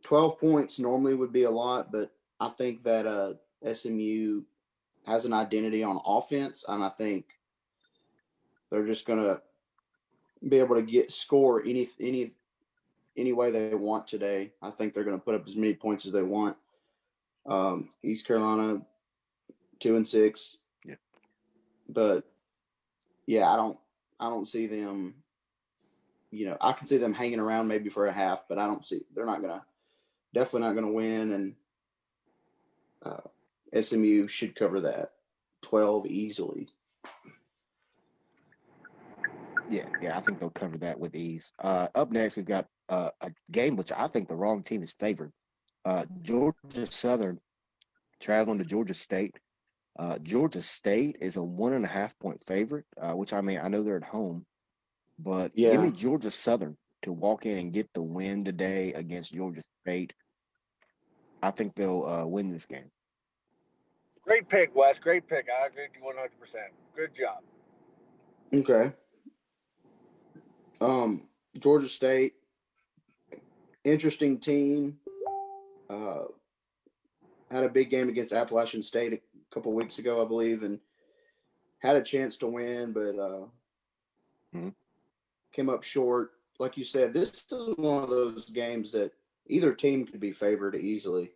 twelve 0.03 0.39
points 0.39 0.77
normally 0.79 1.15
would 1.15 1.33
be 1.33 1.43
a 1.43 1.51
lot, 1.51 1.91
but 1.91 2.11
I 2.39 2.49
think 2.49 2.83
that 2.83 3.05
uh, 3.05 3.33
SMU 3.73 4.43
has 5.05 5.25
an 5.25 5.33
identity 5.33 5.83
on 5.83 5.99
offense, 6.05 6.65
and 6.67 6.83
I 6.83 6.89
think 6.89 7.25
they're 8.69 8.85
just 8.85 9.05
gonna 9.05 9.41
be 10.47 10.59
able 10.59 10.75
to 10.75 10.81
get 10.81 11.11
score 11.11 11.61
any 11.61 11.87
any 11.99 12.31
any 13.17 13.33
way 13.33 13.51
they 13.51 13.75
want 13.75 14.07
today. 14.07 14.51
I 14.61 14.69
think 14.69 14.93
they're 14.93 15.03
gonna 15.03 15.17
put 15.17 15.35
up 15.35 15.47
as 15.47 15.55
many 15.55 15.73
points 15.73 16.05
as 16.05 16.13
they 16.13 16.23
want. 16.23 16.55
Um, 17.45 17.89
East 18.03 18.27
Carolina, 18.27 18.81
two 19.79 19.95
and 19.95 20.07
six. 20.07 20.57
Yeah. 20.85 20.95
But 21.87 22.29
yeah, 23.25 23.51
I 23.51 23.55
don't 23.55 23.77
I 24.19 24.29
don't 24.29 24.47
see 24.47 24.67
them. 24.67 25.15
You 26.31 26.45
know, 26.45 26.57
I 26.61 26.73
can 26.73 26.85
see 26.85 26.97
them 26.97 27.13
hanging 27.13 27.39
around 27.39 27.67
maybe 27.67 27.89
for 27.89 28.05
a 28.05 28.13
half, 28.13 28.45
but 28.47 28.59
I 28.59 28.67
don't 28.67 28.85
see 28.85 29.01
they're 29.13 29.25
not 29.25 29.41
gonna 29.41 29.63
definitely 30.33 30.67
not 30.67 30.75
gonna 30.75 30.91
win 30.91 31.31
and 31.33 31.55
uh, 33.03 33.79
SMU 33.79 34.27
should 34.27 34.55
cover 34.55 34.81
that 34.81 35.11
12 35.61 36.07
easily. 36.07 36.67
Yeah, 39.69 39.85
yeah, 40.01 40.17
I 40.17 40.21
think 40.21 40.39
they'll 40.39 40.49
cover 40.49 40.77
that 40.79 40.99
with 40.99 41.15
ease. 41.15 41.51
Uh, 41.59 41.87
up 41.93 42.11
next, 42.11 42.35
we've 42.35 42.45
got 42.45 42.65
uh, 42.89 43.09
a 43.21 43.31
game 43.51 43.75
which 43.75 43.91
I 43.91 44.07
think 44.07 44.27
the 44.27 44.35
wrong 44.35 44.63
team 44.63 44.81
is 44.81 44.91
favored. 44.91 45.31
Uh, 45.85 46.05
Georgia 46.21 46.89
Southern 46.89 47.39
traveling 48.19 48.57
to 48.59 48.65
Georgia 48.65 48.93
State. 48.93 49.39
Uh, 49.97 50.17
Georgia 50.19 50.61
State 50.61 51.17
is 51.19 51.37
a 51.37 51.43
one 51.43 51.73
and 51.73 51.85
a 51.85 51.89
half 51.89 52.17
point 52.19 52.43
favorite, 52.47 52.85
uh, 52.99 53.11
which 53.13 53.33
I 53.33 53.41
mean 53.41 53.59
I 53.61 53.67
know 53.67 53.83
they're 53.83 53.97
at 53.97 54.03
home, 54.03 54.45
but 55.19 55.55
give 55.55 55.81
me 55.81 55.91
Georgia 55.91 56.31
Southern 56.31 56.77
to 57.03 57.11
walk 57.11 57.45
in 57.45 57.57
and 57.57 57.73
get 57.73 57.89
the 57.93 58.01
win 58.01 58.43
today 58.43 58.93
against 58.93 59.33
Georgia 59.33 59.61
State. 59.83 60.13
I 61.41 61.51
think 61.51 61.75
they'll 61.75 62.05
uh, 62.05 62.25
win 62.25 62.51
this 62.51 62.65
game. 62.65 62.91
Great 64.23 64.47
pick, 64.49 64.75
Wes. 64.75 64.99
Great 64.99 65.27
pick. 65.27 65.47
I 65.49 65.67
agree 65.67 65.83
with 66.03 66.15
you 66.15 66.55
100%. 66.55 66.55
Good 66.95 67.15
job. 67.15 67.39
Okay. 68.53 68.93
Um, 70.81 71.27
Georgia 71.57 71.87
State, 71.89 72.33
interesting 73.83 74.39
team. 74.39 74.97
Uh, 75.89 76.25
had 77.49 77.63
a 77.63 77.69
big 77.69 77.89
game 77.89 78.09
against 78.09 78.33
Appalachian 78.33 78.83
State 78.83 79.13
a 79.13 79.19
couple 79.53 79.73
weeks 79.73 79.97
ago, 79.99 80.23
I 80.23 80.27
believe, 80.27 80.63
and 80.63 80.79
had 81.79 81.95
a 81.95 82.01
chance 82.03 82.37
to 82.37 82.47
win, 82.47 82.93
but 82.93 83.17
uh, 83.19 83.47
Mhm. 84.53 84.73
came 85.51 85.69
up 85.69 85.83
short. 85.83 86.33
Like 86.59 86.77
you 86.77 86.83
said, 86.83 87.13
this 87.13 87.45
is 87.51 87.75
one 87.77 88.03
of 88.03 88.09
those 88.09 88.49
games 88.49 88.91
that 88.91 89.11
either 89.49 89.73
team 89.73 90.05
could 90.05 90.19
be 90.19 90.31
favored 90.31 90.75
easily, 90.75 91.31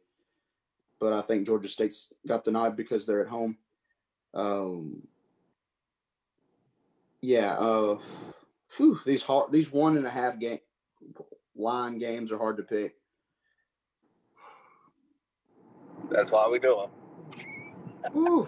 but 1.00 1.14
I 1.14 1.22
think 1.22 1.46
Georgia 1.46 1.68
State's 1.68 2.14
got 2.28 2.46
the 2.46 2.52
nod 2.52 2.78
because 2.78 3.06
they're 3.06 3.22
at 3.22 3.28
home. 3.28 3.58
Um, 4.34 5.08
yeah, 7.22 7.54
uh, 7.54 8.00
phew, 8.70 9.00
these 9.06 9.24
hard, 9.24 9.52
these 9.52 9.72
one 9.72 9.98
and 9.98 10.06
a 10.06 10.10
half 10.10 10.40
game 10.40 10.60
line 11.56 11.98
games 11.98 12.32
are 12.32 12.38
hard 12.38 12.58
to 12.58 12.64
pick. 12.64 12.96
That's 16.10 16.32
why 16.32 16.48
we 16.50 16.60
do 16.60 16.88
them. 18.14 18.48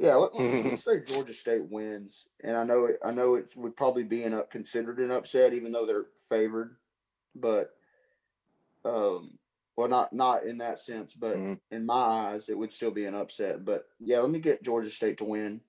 Yeah, 0.00 0.14
let, 0.14 0.34
us 0.34 0.84
say 0.84 1.00
Georgia 1.06 1.34
State 1.34 1.70
wins, 1.70 2.28
and 2.42 2.56
I 2.56 2.64
know 2.64 2.86
it. 2.86 2.96
I 3.04 3.10
know 3.10 3.34
it 3.34 3.50
would 3.56 3.76
probably 3.76 4.02
be 4.02 4.24
an 4.24 4.32
up 4.32 4.50
considered 4.50 4.98
an 4.98 5.10
upset, 5.10 5.52
even 5.52 5.72
though 5.72 5.86
they're 5.86 6.06
favored. 6.28 6.76
But, 7.34 7.74
um, 8.84 9.38
well, 9.76 9.88
not 9.88 10.12
not 10.12 10.44
in 10.44 10.58
that 10.58 10.78
sense, 10.78 11.14
but 11.14 11.36
Mhm. 11.36 11.60
in 11.70 11.86
my 11.86 11.94
eyes, 11.94 12.48
it 12.48 12.58
would 12.58 12.72
still 12.72 12.90
be 12.90 13.06
an 13.06 13.14
upset. 13.14 13.64
But 13.64 13.88
yeah, 13.98 14.20
let 14.20 14.30
me 14.30 14.38
get 14.38 14.62
Georgia 14.62 14.90
State 14.90 15.18
to 15.18 15.24
win. 15.24 15.60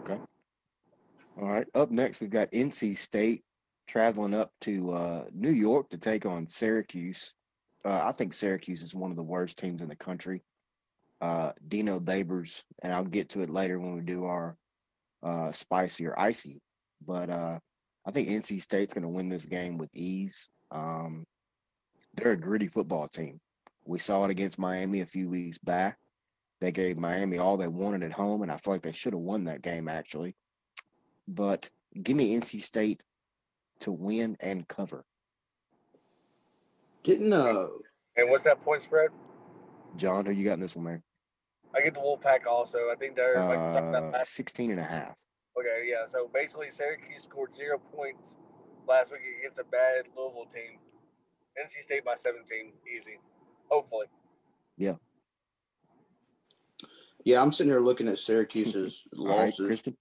Okay. 0.00 0.20
All 1.36 1.48
right. 1.48 1.66
Up 1.74 1.90
next, 1.90 2.20
we've 2.20 2.30
got 2.30 2.50
NC 2.52 2.96
State 2.96 3.44
traveling 3.86 4.34
up 4.34 4.52
to 4.60 4.92
uh, 4.92 5.24
New 5.32 5.50
York 5.50 5.90
to 5.90 5.98
take 5.98 6.26
on 6.26 6.46
Syracuse. 6.46 7.34
Uh, 7.84 8.00
I 8.04 8.12
think 8.12 8.32
Syracuse 8.32 8.82
is 8.82 8.94
one 8.94 9.10
of 9.10 9.16
the 9.16 9.22
worst 9.22 9.58
teams 9.58 9.82
in 9.82 9.88
the 9.88 9.96
country. 9.96 10.44
Uh, 11.20 11.52
Dino 11.66 12.00
Babers, 12.00 12.62
and 12.82 12.92
I'll 12.92 13.04
get 13.04 13.28
to 13.30 13.42
it 13.42 13.50
later 13.50 13.78
when 13.78 13.94
we 13.94 14.00
do 14.00 14.24
our 14.24 14.56
uh, 15.22 15.52
spicy 15.52 16.06
or 16.06 16.18
icy. 16.18 16.60
But 17.04 17.30
uh, 17.30 17.58
I 18.06 18.10
think 18.10 18.28
NC 18.28 18.60
State's 18.60 18.94
going 18.94 19.02
to 19.02 19.08
win 19.08 19.28
this 19.28 19.46
game 19.46 19.78
with 19.78 19.90
ease. 19.94 20.48
Um, 20.70 21.24
they're 22.14 22.32
a 22.32 22.36
gritty 22.36 22.68
football 22.68 23.08
team. 23.08 23.40
We 23.84 23.98
saw 23.98 24.24
it 24.24 24.30
against 24.30 24.58
Miami 24.58 25.00
a 25.00 25.06
few 25.06 25.28
weeks 25.28 25.58
back. 25.58 25.98
They 26.60 26.70
gave 26.70 26.96
Miami 26.96 27.38
all 27.38 27.56
they 27.56 27.66
wanted 27.66 28.04
at 28.04 28.12
home, 28.12 28.42
and 28.42 28.52
I 28.52 28.56
feel 28.56 28.74
like 28.74 28.82
they 28.82 28.92
should 28.92 29.14
have 29.14 29.20
won 29.22 29.44
that 29.44 29.62
game 29.62 29.88
actually 29.88 30.36
but 31.28 31.68
give 32.00 32.16
me 32.16 32.38
NC 32.38 32.62
State 32.62 33.02
to 33.80 33.92
win 33.92 34.36
and 34.40 34.66
cover. 34.68 35.04
Didn't 37.04 37.32
uh 37.32 37.66
And 38.16 38.30
what's 38.30 38.44
that 38.44 38.60
point 38.60 38.82
spread? 38.82 39.10
John, 39.96 40.24
who 40.24 40.32
you 40.32 40.44
got 40.44 40.54
in 40.54 40.60
this 40.60 40.76
one, 40.76 40.84
man? 40.84 41.02
I 41.74 41.80
get 41.80 41.94
the 41.94 42.00
Wolfpack 42.00 42.46
also. 42.46 42.90
I 42.92 42.96
think 42.96 43.16
they're 43.16 43.34
like 43.40 43.48
we 43.50 43.54
talked 43.74 43.88
about 43.88 44.02
Uh, 44.04 44.18
last 44.18 44.34
16 44.34 44.70
and 44.70 44.80
a 44.80 44.84
half. 44.84 45.14
Okay, 45.58 45.86
yeah. 45.88 46.06
So 46.06 46.28
basically, 46.32 46.70
Syracuse 46.70 47.24
scored 47.24 47.54
zero 47.54 47.78
points 47.94 48.36
last 48.88 49.10
week 49.12 49.20
against 49.40 49.58
a 49.58 49.64
bad 49.64 50.04
Louisville 50.16 50.46
team. 50.52 50.78
NC 51.62 51.82
State 51.82 52.04
by 52.04 52.14
17, 52.14 52.72
easy. 52.98 53.18
Hopefully. 53.70 54.06
yeah, 54.78 54.94
Yeah, 57.24 57.40
I'm 57.42 57.52
sitting 57.52 57.70
here 57.72 57.80
looking 57.80 58.08
at 58.08 58.18
Syracuse's 58.18 59.04
losses. 59.12 59.66
Kristen. 59.66 59.96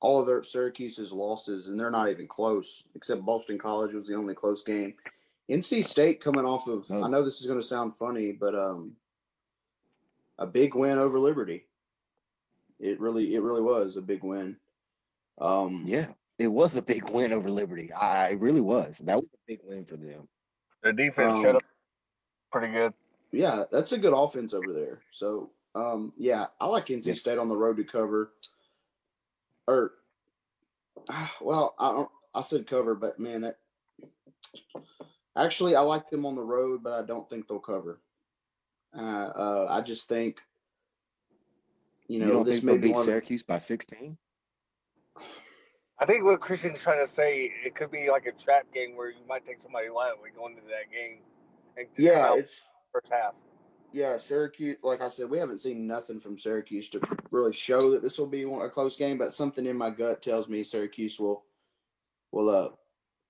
all 0.00 0.20
of 0.20 0.26
their 0.26 0.42
Syracuse's 0.42 1.12
losses, 1.12 1.68
and 1.68 1.78
they're 1.78 1.90
not 1.90 2.08
even 2.08 2.26
close, 2.28 2.82
except 2.94 3.24
Boston 3.24 3.58
College 3.58 3.94
was 3.94 4.06
the 4.06 4.14
only 4.14 4.34
close 4.34 4.62
game. 4.62 4.94
NC 5.50 5.84
State 5.84 6.20
coming 6.20 6.44
off 6.44 6.68
of 6.68 6.86
Oh. 6.90 7.02
I 7.04 7.08
know 7.08 7.22
this 7.24 7.40
is 7.40 7.46
going 7.46 7.60
to 7.60 7.66
sound 7.66 7.94
funny, 7.96 8.32
but 8.32 8.54
um, 8.54 8.92
a 10.42 10.46
big 10.46 10.74
win 10.74 10.98
over 10.98 11.18
Liberty. 11.18 11.66
It 12.80 13.00
really, 13.00 13.34
it 13.34 13.42
really 13.42 13.60
was 13.62 13.96
a 13.96 14.02
big 14.02 14.24
win. 14.24 14.56
Um, 15.40 15.84
Yeah, 15.86 16.06
it 16.38 16.48
was 16.48 16.76
a 16.76 16.82
big 16.82 17.08
win 17.10 17.32
over 17.32 17.48
Liberty. 17.50 17.92
I 17.92 18.30
it 18.30 18.40
really 18.40 18.60
was. 18.60 18.98
That 18.98 19.16
was 19.16 19.24
a 19.32 19.38
big 19.46 19.60
win 19.64 19.84
for 19.84 19.96
them. 19.96 20.28
The 20.82 20.92
defense 20.92 21.36
Um, 21.36 21.42
shut 21.42 21.56
up 21.56 21.62
pretty 22.50 22.72
good. 22.72 22.92
yeah, 23.30 23.64
that's 23.70 23.92
a 23.92 23.98
good 23.98 24.12
offense 24.12 24.52
over 24.52 24.72
there. 24.72 25.00
So, 25.12 25.50
um, 25.76 26.12
yeah, 26.18 26.46
I 26.60 26.66
like 26.66 26.86
NC 26.86 27.06
Yeah. 27.06 27.14
State 27.14 27.38
on 27.38 27.48
the 27.48 27.56
road 27.56 27.76
to 27.76 27.84
cover. 27.84 28.32
Or, 29.68 29.92
ah, 31.08 31.34
well, 31.40 31.74
I 31.78 31.92
don't. 31.92 32.10
I 32.34 32.40
said 32.40 32.66
cover, 32.66 32.94
but 32.94 33.20
man, 33.20 33.42
that 33.42 33.58
actually 35.36 35.76
I 35.76 35.82
like 35.82 36.08
them 36.10 36.26
on 36.26 36.34
the 36.34 36.42
road, 36.42 36.82
but 36.82 36.94
I 36.94 37.02
don't 37.06 37.28
think 37.30 37.46
they'll 37.46 37.58
cover. 37.60 38.00
Uh, 38.96 39.00
uh 39.00 39.66
I 39.70 39.80
just 39.80 40.08
think, 40.08 40.40
you 42.08 42.18
You, 42.18 42.26
know, 42.26 42.32
don't 42.32 42.44
this 42.44 42.56
think 42.56 42.64
may 42.64 42.76
be 42.76 42.88
beat 42.88 42.94
one. 42.94 43.04
Syracuse 43.04 43.42
by 43.42 43.58
16? 43.58 44.16
I 45.98 46.04
think 46.06 46.24
what 46.24 46.40
Christian's 46.40 46.80
trying 46.80 47.04
to 47.04 47.12
say, 47.12 47.52
it 47.64 47.74
could 47.74 47.90
be 47.90 48.10
like 48.10 48.26
a 48.26 48.32
trap 48.32 48.66
game 48.74 48.96
where 48.96 49.10
you 49.10 49.24
might 49.28 49.46
take 49.46 49.62
somebody 49.62 49.88
lightly 49.88 50.30
going 50.36 50.54
into 50.54 50.66
that 50.66 50.90
game. 50.90 51.18
And 51.76 51.86
Yeah, 51.96 52.34
it's 52.36 52.68
first 52.92 53.08
half. 53.10 53.34
yeah, 53.92 54.18
Syracuse. 54.18 54.78
Like 54.82 55.00
I 55.00 55.08
said, 55.08 55.30
we 55.30 55.38
haven't 55.38 55.58
seen 55.58 55.86
nothing 55.86 56.18
from 56.18 56.36
Syracuse 56.36 56.88
to 56.90 57.00
really 57.30 57.52
show 57.52 57.92
that 57.92 58.02
this 58.02 58.18
will 58.18 58.26
be 58.26 58.42
a 58.42 58.68
close 58.68 58.96
game. 58.96 59.16
But 59.16 59.32
something 59.32 59.64
in 59.64 59.76
my 59.78 59.90
gut 59.90 60.22
tells 60.22 60.48
me 60.48 60.64
Syracuse 60.64 61.20
will 61.20 61.44
will 62.32 62.50
uh 62.50 62.68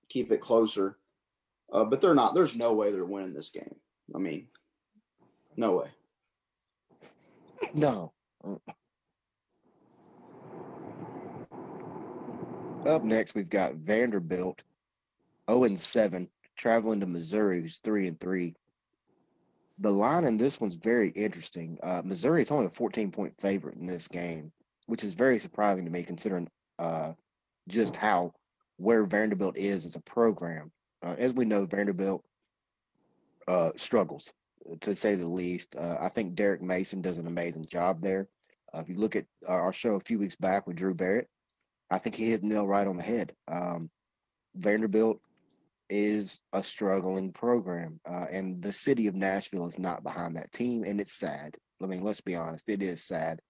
keep 0.09 0.31
it 0.31 0.41
closer. 0.41 0.97
Uh, 1.71 1.85
but 1.85 2.01
they're 2.01 2.15
not. 2.15 2.33
There's 2.33 2.55
no 2.55 2.73
way 2.73 2.91
they're 2.91 3.05
winning 3.05 3.33
this 3.33 3.49
game. 3.49 3.75
I 4.13 4.17
mean, 4.17 4.47
no 5.55 5.77
way. 5.77 5.89
No. 7.73 8.11
Up 12.85 13.03
next, 13.03 13.33
we've 13.33 13.49
got 13.49 13.75
Vanderbilt, 13.75 14.61
0 15.49 15.63
and 15.63 15.79
7, 15.79 16.29
traveling 16.57 16.99
to 16.99 17.05
Missouri, 17.05 17.61
who's 17.61 17.77
3 17.77 18.07
and 18.07 18.19
3. 18.19 18.53
The 19.79 19.91
line 19.91 20.25
in 20.25 20.37
this 20.37 20.59
one's 20.59 20.75
very 20.75 21.09
interesting. 21.09 21.77
Uh, 21.81 22.01
Missouri 22.03 22.43
is 22.43 22.51
only 22.51 22.65
a 22.65 22.69
14 22.69 23.11
point 23.11 23.33
favorite 23.39 23.77
in 23.77 23.87
this 23.87 24.07
game, 24.07 24.51
which 24.85 25.03
is 25.03 25.13
very 25.13 25.39
surprising 25.39 25.85
to 25.85 25.91
me 25.91 26.03
considering 26.03 26.49
uh, 26.77 27.13
just 27.67 27.95
how 27.95 28.33
where 28.77 29.05
Vanderbilt 29.05 29.57
is 29.57 29.85
as 29.85 29.95
a 29.95 30.01
program. 30.01 30.71
Uh, 31.01 31.15
as 31.17 31.33
we 31.33 31.45
know, 31.45 31.65
Vanderbilt 31.65 32.23
uh, 33.47 33.71
struggles 33.77 34.31
to 34.81 34.95
say 34.95 35.15
the 35.15 35.27
least. 35.27 35.75
Uh, 35.75 35.97
I 35.99 36.09
think 36.09 36.35
Derek 36.35 36.61
Mason 36.61 37.01
does 37.01 37.17
an 37.17 37.27
amazing 37.27 37.65
job 37.65 38.01
there. 38.01 38.27
Uh, 38.73 38.79
if 38.79 38.89
you 38.89 38.95
look 38.95 39.15
at 39.15 39.25
our 39.47 39.71
show 39.73 39.95
a 39.95 39.99
few 39.99 40.19
weeks 40.19 40.35
back 40.35 40.65
with 40.67 40.77
Drew 40.77 40.93
Barrett, 40.93 41.27
I 41.91 41.99
think 41.99 42.15
he 42.15 42.29
hit 42.29 42.41
the 42.41 42.47
nail 42.47 42.65
right 42.67 42.87
on 42.87 42.97
the 42.97 43.03
head. 43.03 43.33
Um, 43.47 43.89
Vanderbilt 44.55 45.19
is 45.89 46.41
a 46.53 46.63
struggling 46.63 47.31
program, 47.31 47.99
uh, 48.09 48.25
and 48.31 48.61
the 48.61 48.71
city 48.71 49.07
of 49.07 49.15
Nashville 49.15 49.67
is 49.67 49.77
not 49.77 50.03
behind 50.03 50.35
that 50.37 50.51
team, 50.51 50.83
and 50.83 50.99
it's 50.99 51.13
sad. 51.13 51.55
I 51.81 51.85
mean, 51.85 52.03
let's 52.03 52.21
be 52.21 52.35
honest, 52.35 52.67
it 52.67 52.81
is 52.81 53.03
sad. 53.03 53.41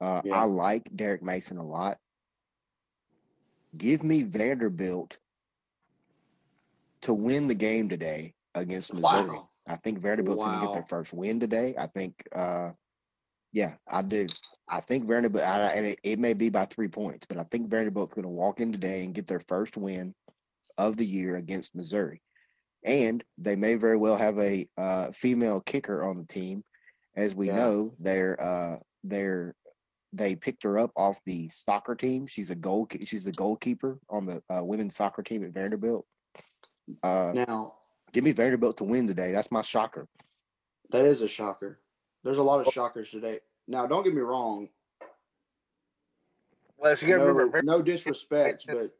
Uh, 0.00 0.22
Yeah. 0.24 0.40
I 0.40 0.44
like 0.44 0.90
Derek 0.96 1.22
Mason 1.22 1.58
a 1.58 1.64
lot. 1.66 1.98
Give 3.76 4.02
me 4.02 4.22
Vanderbilt 4.22 5.18
to 7.02 7.12
win 7.12 7.46
the 7.46 7.54
game 7.54 7.88
today 7.88 8.34
against 8.54 8.92
Missouri. 8.92 9.28
Wow. 9.28 9.50
I 9.68 9.76
think 9.76 9.98
Vanderbilt's 9.98 10.42
going 10.44 10.60
to 10.60 10.66
get 10.66 10.72
their 10.74 10.86
first 10.86 11.12
win 11.12 11.40
today. 11.40 11.74
I 11.78 11.86
think, 11.88 12.14
uh, 12.34 12.70
yeah, 13.52 13.74
I 13.88 14.02
do. 14.02 14.26
I 14.68 14.80
think 14.80 15.06
Vanderbilt, 15.06 15.44
I, 15.44 15.68
and 15.68 15.86
it, 15.86 15.98
it 16.02 16.18
may 16.18 16.34
be 16.34 16.48
by 16.48 16.66
three 16.66 16.88
points, 16.88 17.26
but 17.26 17.38
I 17.38 17.44
think 17.44 17.68
Vanderbilt's 17.68 18.14
going 18.14 18.24
to 18.24 18.28
walk 18.28 18.60
in 18.60 18.72
today 18.72 19.04
and 19.04 19.14
get 19.14 19.26
their 19.26 19.40
first 19.40 19.76
win 19.76 20.14
of 20.78 20.96
the 20.96 21.06
year 21.06 21.36
against 21.36 21.74
Missouri. 21.74 22.22
And 22.84 23.24
they 23.38 23.56
may 23.56 23.74
very 23.74 23.96
well 23.96 24.16
have 24.16 24.38
a 24.38 24.68
uh, 24.76 25.10
female 25.12 25.60
kicker 25.60 26.04
on 26.04 26.18
the 26.18 26.24
team. 26.26 26.62
As 27.16 27.34
we 27.34 27.46
Yeah. 27.48 27.56
know, 27.56 27.94
their 27.98 28.40
uh, 28.40 28.78
their 29.02 29.54
they 30.12 30.36
picked 30.36 30.62
her 30.62 30.78
up 30.78 30.92
off 30.96 31.18
the 31.24 31.48
soccer 31.48 31.94
team. 31.94 32.26
She's 32.26 32.50
a 32.50 32.54
goal. 32.54 32.88
She's 33.04 33.24
the 33.24 33.32
goalkeeper 33.32 33.98
on 34.08 34.26
the 34.26 34.42
uh, 34.54 34.62
women's 34.62 34.96
soccer 34.96 35.22
team 35.22 35.44
at 35.44 35.52
Vanderbilt. 35.52 36.06
Uh, 37.02 37.32
Now, 37.34 37.75
give 38.12 38.24
me 38.24 38.32
Vanderbilt 38.32 38.78
to 38.78 38.84
win 38.84 39.06
today. 39.06 39.32
That's 39.32 39.50
my 39.50 39.62
shocker. 39.62 40.08
that 40.90 41.04
is 41.04 41.22
a 41.22 41.28
shocker. 41.28 41.78
There's 42.24 42.38
a 42.38 42.42
lot 42.42 42.66
of 42.66 42.72
shockers 42.72 43.10
today. 43.10 43.40
Now, 43.68 43.86
don't 43.86 44.02
get 44.04 44.14
me 44.14 44.20
wrong. 44.20 44.68
Well, 46.78 46.94
so 46.94 47.06
you 47.06 47.12
got 47.12 47.18
to 47.20 47.26
No, 47.26 47.32
remember, 47.32 47.62
no 47.62 47.82
disrespect, 47.82 48.66
but 48.66 48.90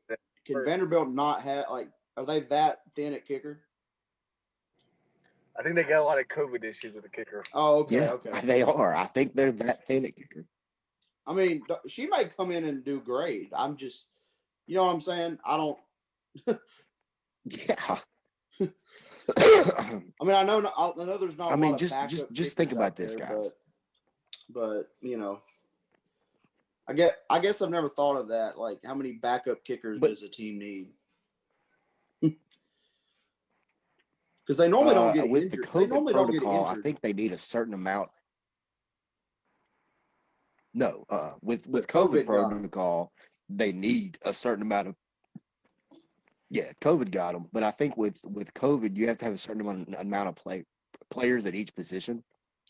can 0.45 0.65
Vanderbilt 0.65 1.09
not 1.11 1.43
have 1.43 1.67
like? 1.71 1.89
Are 2.17 2.25
they 2.25 2.41
that 2.41 2.81
thin 2.95 3.13
at 3.13 3.27
kicker? 3.27 3.61
I 5.59 5.63
think 5.63 5.75
they 5.75 5.83
got 5.85 6.01
a 6.01 6.05
lot 6.05 6.19
of 6.19 6.29
COVID 6.29 6.65
issues 6.65 6.95
with 6.95 7.03
the 7.03 7.09
kicker. 7.11 7.43
Oh, 7.53 7.81
okay, 7.81 7.97
yeah, 7.97 8.11
okay. 8.13 8.31
they 8.45 8.63
are. 8.63 8.95
I 8.95 9.07
think 9.07 9.35
they're 9.35 9.53
that 9.53 9.87
thin 9.87 10.05
at 10.07 10.17
kicker. 10.17 10.45
I 11.27 11.35
mean, 11.35 11.63
she 11.89 12.07
might 12.07 12.37
come 12.37 12.53
in 12.53 12.65
and 12.65 12.85
do 12.85 13.01
great. 13.01 13.51
I'm 13.55 13.77
just, 13.77 14.07
you 14.67 14.77
know 14.77 14.85
what 14.85 14.95
I'm 14.95 15.01
saying? 15.01 15.39
I 15.45 15.57
don't. 15.57 15.79
Yeah. 17.49 17.99
I 19.39 20.01
mean, 20.23 20.35
I 20.35 20.43
know. 20.45 20.59
I 20.77 20.93
know 21.05 21.19
there's 21.19 21.37
not. 21.39 21.53
I 21.53 21.57
mean, 21.57 21.77
just- 21.79 21.95
just 22.09 22.31
just- 22.33 22.57
think 22.57 22.73
about 22.73 22.95
this, 22.97 23.17
guys. 23.17 23.53
But, 24.49 24.55
but 24.63 24.89
you 25.01 25.17
know, 25.17 25.41
I 26.89 26.93
get. 26.93 27.19
I 27.29 27.41
guess 27.41 27.61
I've 27.63 27.71
never 27.71 27.89
thought 27.89 28.17
of 28.17 28.29
that. 28.29 28.59
Like, 28.59 28.79
how 28.85 28.95
many 28.95 29.13
backup 29.13 29.65
kickers 29.65 29.99
But- 29.99 30.09
does 30.11 30.23
a 30.23 30.29
team 30.29 30.59
need? 30.59 30.89
Because 34.47 34.59
they 34.59 34.69
normally 34.69 34.95
don't 34.95 35.09
Uh, 35.09 35.13
get 35.13 35.29
with 35.29 35.43
injured. 35.43 35.65
the 35.65 35.67
they 35.67 35.87
COVID 35.87 35.89
normally 35.89 36.13
don't 36.13 36.31
get 36.31 36.41
protocol. 36.43 36.67
I 36.67 36.81
think 36.81 37.01
they 37.01 37.13
need 37.13 37.33
a 37.33 37.39
certain 37.39 37.75
amount. 37.75 38.11
No, 40.73 41.05
uh, 41.09 41.33
with 41.43 41.67
with 41.67 41.89
COVID 41.89 42.27
COVID 42.27 42.27
protocol, 42.27 43.13
they 43.49 43.73
need 43.73 44.19
a 44.23 44.33
certain 44.33 44.63
amount 44.63 44.87
of. 44.89 44.95
Yeah, 46.49 46.71
COVID 46.81 47.11
got 47.11 47.33
them, 47.33 47.49
but 47.53 47.63
I 47.63 47.73
think 47.73 47.97
with 47.97 48.21
with 48.23 48.55
COVID, 48.55 48.97
you 48.97 49.09
have 49.09 49.19
to 49.19 49.25
have 49.25 49.35
a 49.35 49.39
certain 49.39 49.63
amount 49.63 49.95
amount 49.99 50.29
of 50.29 50.37
play 50.37 50.65
players 51.11 51.45
at 51.45 51.55
each 51.55 51.75
position, 51.75 52.23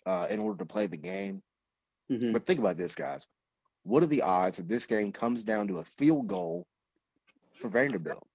uh, 0.06 0.26
in 0.30 0.40
order 0.40 0.58
to 0.58 0.64
play 0.64 0.86
the 0.86 0.96
game. 0.96 1.42
Mhm. 2.10 2.32
But 2.32 2.46
think 2.46 2.60
about 2.60 2.76
this, 2.76 2.94
guys. 2.94 3.26
What 3.82 4.02
are 4.02 4.06
the 4.06 4.22
odds 4.22 4.56
that 4.56 4.68
this 4.68 4.86
game 4.86 5.12
comes 5.12 5.42
down 5.42 5.68
to 5.68 5.78
a 5.78 5.84
field 5.84 6.26
goal 6.26 6.66
for 7.60 7.68
Vanderbilt? 7.68 8.26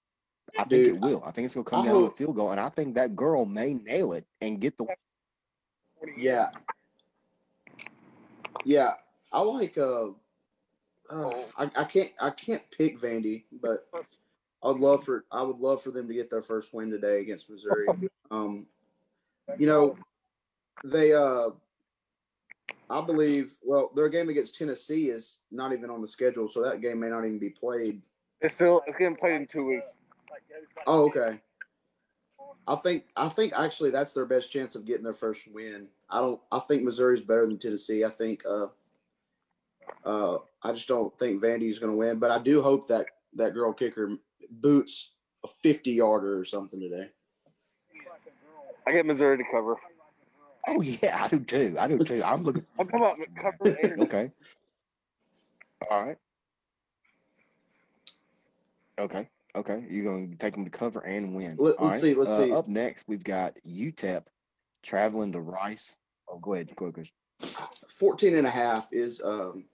I 0.57 0.63
think 0.63 0.69
Dude, 0.69 0.95
it 0.95 1.01
will. 1.01 1.23
I 1.25 1.31
think 1.31 1.45
it's 1.45 1.53
going 1.53 1.65
to 1.65 1.69
come 1.69 1.81
I 1.81 1.85
down 1.85 1.95
to 1.95 2.07
a 2.07 2.11
field 2.11 2.35
goal, 2.35 2.51
and 2.51 2.59
I 2.59 2.69
think 2.69 2.95
that 2.95 3.15
girl 3.15 3.45
may 3.45 3.73
nail 3.73 4.13
it 4.13 4.25
and 4.41 4.59
get 4.59 4.77
the. 4.77 4.85
Yeah. 6.17 6.51
Yeah. 8.65 8.93
I 9.31 9.41
like 9.41 9.77
uh, 9.77 10.09
uh 11.09 11.43
I, 11.57 11.71
I 11.75 11.83
can't 11.85 12.11
I 12.19 12.31
can't 12.31 12.63
pick 12.71 12.99
Vandy, 12.99 13.45
but 13.61 13.87
I'd 14.63 14.77
love 14.77 15.03
for 15.03 15.25
I 15.31 15.41
would 15.41 15.59
love 15.59 15.81
for 15.81 15.91
them 15.91 16.07
to 16.07 16.13
get 16.13 16.29
their 16.29 16.41
first 16.41 16.73
win 16.73 16.89
today 16.89 17.21
against 17.21 17.49
Missouri. 17.49 17.87
Um 18.31 18.67
you 19.57 19.67
know, 19.67 19.97
they 20.85 21.11
uh 21.11 21.49
I 22.89 23.01
believe 23.01 23.55
well 23.61 23.91
their 23.93 24.07
game 24.07 24.29
against 24.29 24.55
Tennessee 24.55 25.09
is 25.09 25.39
not 25.51 25.73
even 25.73 25.89
on 25.89 26.01
the 26.01 26.07
schedule, 26.07 26.47
so 26.47 26.63
that 26.63 26.79
game 26.79 27.01
may 27.01 27.09
not 27.09 27.25
even 27.25 27.39
be 27.39 27.49
played. 27.49 28.01
It's 28.39 28.55
still 28.55 28.83
it's 28.87 28.97
getting 28.97 29.17
played 29.17 29.35
in 29.35 29.47
two 29.47 29.65
weeks. 29.65 29.85
Oh, 30.87 31.07
okay. 31.07 31.41
I 32.67 32.75
think 32.75 33.05
I 33.17 33.27
think 33.27 33.51
actually 33.53 33.89
that's 33.89 34.13
their 34.13 34.25
best 34.25 34.51
chance 34.51 34.75
of 34.75 34.85
getting 34.85 35.03
their 35.03 35.13
first 35.13 35.47
win. 35.51 35.87
I 36.09 36.21
don't 36.21 36.39
I 36.51 36.59
think 36.59 36.83
Missouri's 36.83 37.21
better 37.21 37.45
than 37.45 37.57
Tennessee. 37.57 38.05
I 38.05 38.09
think 38.09 38.43
uh 38.49 38.67
uh 40.05 40.37
I 40.63 40.71
just 40.71 40.87
don't 40.87 41.17
think 41.19 41.41
Vandy's 41.41 41.79
gonna 41.79 41.95
win, 41.95 42.19
but 42.19 42.31
I 42.31 42.39
do 42.39 42.61
hope 42.61 42.87
that 42.87 43.07
that 43.35 43.53
girl 43.53 43.73
kicker 43.73 44.17
boots 44.51 45.13
a 45.43 45.47
fifty 45.47 45.91
yarder 45.91 46.37
or 46.37 46.45
something 46.45 46.79
today. 46.79 47.07
I 48.85 48.91
get 48.91 49.05
Missouri 49.05 49.37
to 49.37 49.43
cover. 49.51 49.77
Oh 50.67 50.81
yeah, 50.81 51.23
I 51.23 51.27
do 51.27 51.39
too. 51.39 51.75
I 51.79 51.87
do 51.87 51.99
too. 52.03 52.21
I'm 52.23 52.43
looking. 52.43 52.65
I'm 52.79 52.87
talking 52.87 53.25
about 53.35 53.57
cover. 53.59 53.77
and- 53.83 54.03
Okay. 54.03 54.31
All 55.89 56.05
right. 56.05 56.17
Okay. 58.99 59.27
Okay. 59.55 59.83
You're 59.89 60.03
going 60.05 60.31
to 60.31 60.37
take 60.37 60.53
them 60.53 60.63
to 60.63 60.69
cover 60.69 60.99
and 60.99 61.35
win. 61.35 61.55
Let- 61.59 61.77
All 61.77 61.87
let's 61.87 62.01
see, 62.01 62.13
let's 62.13 62.33
Uh, 62.33 62.37
see. 62.37 62.51
Up 62.51 62.67
next, 62.67 63.05
we've 63.07 63.23
got 63.23 63.57
UTEP 63.67 64.23
traveling 64.83 65.31
to 65.31 65.39
Rice. 65.39 65.95
Oh, 66.29 66.37
go 66.37 66.53
ahead. 66.53 66.71
Go 66.75 66.85
ahead, 66.85 67.09
14 67.89 68.35
and 68.35 68.45
a 68.45 68.49
half 68.51 68.87
is 68.91 69.21
um 69.23 69.65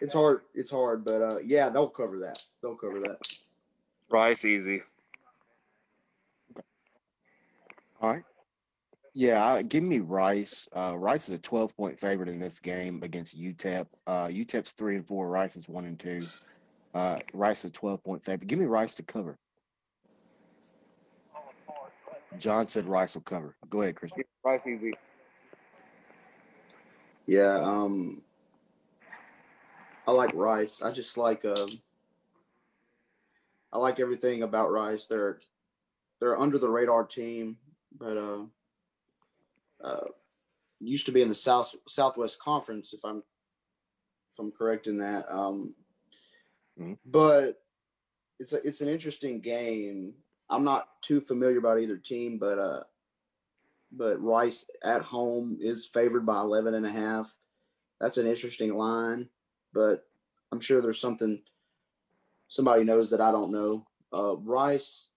it's 0.00 0.14
hard 0.14 0.42
it's 0.54 0.70
hard, 0.70 1.04
but 1.04 1.22
uh 1.22 1.38
yeah, 1.38 1.68
they'll 1.68 1.88
cover 1.88 2.18
that. 2.20 2.42
They'll 2.62 2.76
cover 2.76 3.00
that. 3.00 3.18
Rice 4.10 4.44
easy. 4.44 4.82
All 8.00 8.10
right. 8.10 8.24
Yeah, 9.14 9.44
I- 9.44 9.62
give 9.62 9.82
me 9.82 10.00
Rice. 10.00 10.68
Uh, 10.76 10.94
Rice 10.96 11.28
is 11.28 11.34
a 11.34 11.38
12 11.38 11.74
point 11.76 11.98
favorite 11.98 12.28
in 12.28 12.38
this 12.38 12.60
game 12.60 13.02
against 13.02 13.38
UTEP. 13.38 13.86
Uh, 14.06 14.26
UTEP's 14.26 14.72
three 14.72 14.96
and 14.96 15.06
four. 15.06 15.28
Rice 15.28 15.56
is 15.56 15.66
one 15.68 15.86
and 15.86 15.98
two. 15.98 16.26
Uh, 16.94 17.20
Rice 17.32 17.60
is 17.60 17.64
a 17.66 17.70
12 17.70 18.04
point 18.04 18.24
favorite. 18.24 18.46
Give 18.46 18.58
me 18.58 18.66
Rice 18.66 18.94
to 18.94 19.02
cover. 19.02 19.38
John 22.38 22.66
said 22.66 22.86
Rice 22.86 23.14
will 23.14 23.22
cover. 23.22 23.56
Go 23.70 23.80
ahead, 23.82 23.96
Chris. 23.96 24.12
Rice 24.44 24.60
easy. 24.66 24.92
Yeah, 27.26 27.58
um 27.62 28.22
I 30.06 30.12
like 30.12 30.34
Rice. 30.34 30.82
I 30.82 30.90
just 30.92 31.18
like 31.18 31.44
um 31.44 31.80
I 33.72 33.78
like 33.78 34.00
everything 34.00 34.42
about 34.42 34.70
Rice. 34.70 35.06
They're 35.06 35.40
they're 36.20 36.38
under 36.38 36.58
the 36.58 36.68
radar 36.68 37.04
team, 37.04 37.56
but 37.98 38.16
uh 38.16 38.44
uh 39.82 40.06
used 40.80 41.06
to 41.06 41.12
be 41.12 41.22
in 41.22 41.28
the 41.28 41.34
South 41.34 41.74
Southwest 41.88 42.40
Conference 42.40 42.92
if 42.92 43.04
I'm 43.04 43.22
if 44.30 44.38
I'm 44.38 44.52
correct 44.52 44.86
in 44.86 44.98
that. 44.98 45.26
Um 45.30 45.74
Mhm. 46.78 46.98
but 47.06 47.62
it's 48.38 48.52
a, 48.52 48.66
it's 48.66 48.82
an 48.82 48.88
interesting 48.88 49.40
game. 49.40 50.12
I'm 50.50 50.62
not 50.62 51.00
too 51.00 51.22
familiar 51.22 51.56
about 51.58 51.80
either 51.80 51.96
team, 51.96 52.38
but 52.38 52.58
uh 52.58 52.84
but 53.92 54.20
Rice 54.22 54.66
at 54.84 55.02
home 55.02 55.56
is 55.60 55.86
favored 55.86 56.26
by 56.26 56.40
11 56.40 56.74
and 56.74 56.84
a 56.84 56.90
half. 56.90 57.34
That's 57.98 58.18
an 58.18 58.26
interesting 58.26 58.76
line, 58.76 59.30
but 59.76 60.06
I'm 60.50 60.60
sure 60.60 60.80
there's 60.80 61.00
something 61.00 61.38
somebody 62.48 62.82
knows 62.82 63.10
that 63.10 63.20
I 63.20 63.30
don't 63.30 63.52
know. 63.52 63.86
Uh, 64.12 64.36
Rice, 64.38 65.08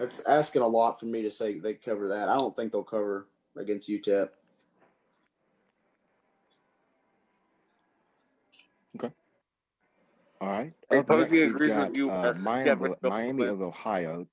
that's 0.00 0.26
asking 0.26 0.62
a 0.62 0.66
lot 0.66 0.98
for 0.98 1.06
me 1.06 1.22
to 1.22 1.30
say 1.30 1.60
they 1.60 1.74
cover 1.74 2.08
that. 2.08 2.28
I 2.28 2.36
don't 2.36 2.56
think 2.56 2.72
they'll 2.72 2.82
cover 2.82 3.28
against 3.56 3.88
UTEP. 3.88 4.28
Okay. 8.96 9.14
All 10.40 10.48
right. 10.48 10.72
Hey, 10.90 10.98
Up 10.98 11.08
next, 11.08 11.30
Posey 11.30 11.46
we've 11.46 11.76
with 11.76 11.96
you, 11.96 12.10
uh, 12.10 12.34
Miami, 12.40 12.70
of- 12.90 13.02
Miami 13.02 13.44
of 13.44 13.62
Ohio. 13.62 14.26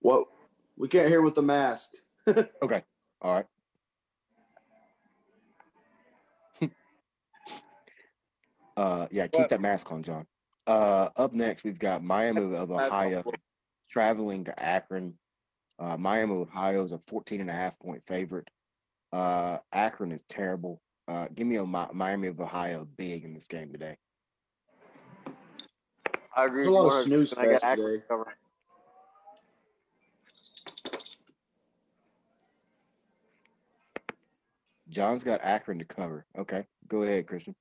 What? 0.00 0.26
We 0.76 0.88
can't 0.88 1.08
hear 1.08 1.22
with 1.22 1.34
the 1.34 1.42
mask. 1.42 1.90
Okay. 2.62 2.84
All 3.22 3.34
right. 3.34 3.46
Uh, 8.80 9.06
yeah, 9.10 9.26
keep 9.26 9.48
that 9.48 9.60
mask 9.60 9.92
on, 9.92 10.02
John. 10.02 10.26
Uh, 10.66 11.08
up 11.16 11.34
next, 11.34 11.64
we've 11.64 11.78
got 11.78 12.02
Miami 12.02 12.54
of 12.54 12.70
Ohio 12.70 13.22
traveling 13.90 14.44
to 14.44 14.62
Akron. 14.62 15.18
Uh, 15.78 15.96
Miami, 15.98 16.32
of 16.34 16.48
Ohio 16.48 16.84
is 16.84 16.92
a 16.92 16.98
14 17.06 17.42
and 17.42 17.50
a 17.50 17.52
half 17.52 17.78
point 17.78 18.02
favorite. 18.06 18.48
Uh, 19.12 19.58
Akron 19.72 20.12
is 20.12 20.22
terrible. 20.28 20.80
Uh, 21.08 21.26
give 21.34 21.46
me 21.46 21.56
a 21.56 21.64
Miami 21.64 22.28
of 22.28 22.40
Ohio 22.40 22.86
big 22.96 23.24
in 23.24 23.34
this 23.34 23.46
game 23.48 23.70
today. 23.70 23.96
I 26.34 26.46
agree. 26.46 26.62
There's 26.62 26.68
a 26.68 26.70
lot 26.70 26.86
of 26.86 27.04
snooze 27.04 27.34
100%. 27.34 27.38
I 27.38 27.44
got 27.44 27.60
fest 27.60 27.76
today. 27.76 28.02
cover. 28.08 28.34
John's 34.88 35.22
got 35.22 35.40
Akron 35.42 35.78
to 35.78 35.84
cover. 35.84 36.24
Okay, 36.38 36.64
go 36.88 37.02
ahead, 37.02 37.26
Christian. 37.26 37.54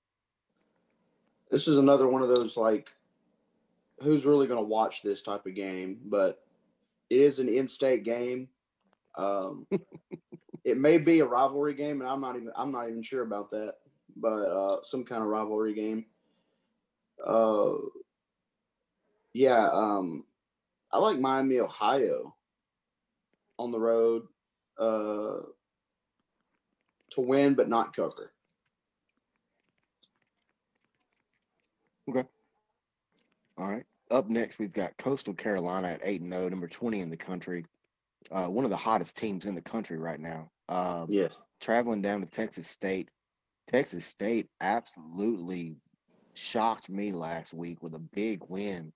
This 1.49 1.67
is 1.67 1.77
another 1.77 2.07
one 2.07 2.21
of 2.21 2.29
those 2.29 2.57
like 2.57 2.93
who's 4.01 4.25
really 4.25 4.47
going 4.47 4.59
to 4.59 4.67
watch 4.67 5.01
this 5.01 5.21
type 5.21 5.45
of 5.45 5.55
game 5.55 5.99
but 6.05 6.43
it 7.09 7.19
is 7.19 7.39
an 7.39 7.49
in-state 7.49 8.03
game 8.03 8.47
um 9.17 9.65
it 10.63 10.77
may 10.77 10.97
be 10.97 11.19
a 11.19 11.25
rivalry 11.25 11.73
game 11.73 12.01
and 12.01 12.09
i'm 12.09 12.21
not 12.21 12.35
even 12.35 12.51
i'm 12.55 12.71
not 12.71 12.87
even 12.87 13.01
sure 13.01 13.23
about 13.23 13.49
that 13.49 13.75
but 14.15 14.27
uh 14.29 14.83
some 14.83 15.03
kind 15.03 15.21
of 15.21 15.29
rivalry 15.29 15.73
game 15.73 16.05
uh 17.25 17.73
yeah 19.33 19.69
um 19.71 20.23
i 20.91 20.97
like 20.97 21.19
miami 21.19 21.59
ohio 21.59 22.33
on 23.57 23.71
the 23.71 23.79
road 23.79 24.23
uh 24.79 25.39
to 27.09 27.21
win 27.21 27.53
but 27.53 27.69
not 27.69 27.95
cover. 27.95 28.31
All 33.57 33.67
right. 33.67 33.83
Up 34.11 34.29
next, 34.29 34.57
we've 34.57 34.73
got 34.73 34.97
Coastal 34.97 35.33
Carolina 35.33 35.89
at 35.89 36.01
8 36.03 36.21
0, 36.23 36.49
number 36.49 36.67
20 36.67 36.99
in 36.99 37.09
the 37.09 37.17
country. 37.17 37.65
Uh, 38.31 38.47
one 38.47 38.65
of 38.65 38.71
the 38.71 38.77
hottest 38.77 39.17
teams 39.17 39.45
in 39.45 39.55
the 39.55 39.61
country 39.61 39.97
right 39.97 40.19
now. 40.19 40.49
Um, 40.67 41.07
Yes. 41.09 41.39
traveling 41.59 42.01
down 42.01 42.21
to 42.21 42.27
Texas 42.27 42.67
State. 42.67 43.09
Texas 43.67 44.05
State 44.05 44.47
absolutely 44.61 45.75
shocked 46.33 46.89
me 46.89 47.11
last 47.11 47.53
week 47.53 47.83
with 47.83 47.93
a 47.93 47.99
big 47.99 48.41
win. 48.47 48.93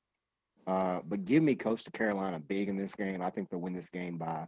Uh, 0.65 1.01
but 1.05 1.25
give 1.25 1.43
me 1.43 1.55
Coastal 1.55 1.91
Carolina 1.91 2.39
big 2.39 2.69
in 2.69 2.77
this 2.77 2.95
game. 2.95 3.21
I 3.21 3.29
think 3.29 3.49
they'll 3.49 3.59
win 3.59 3.73
this 3.73 3.89
game 3.89 4.17
by 4.17 4.47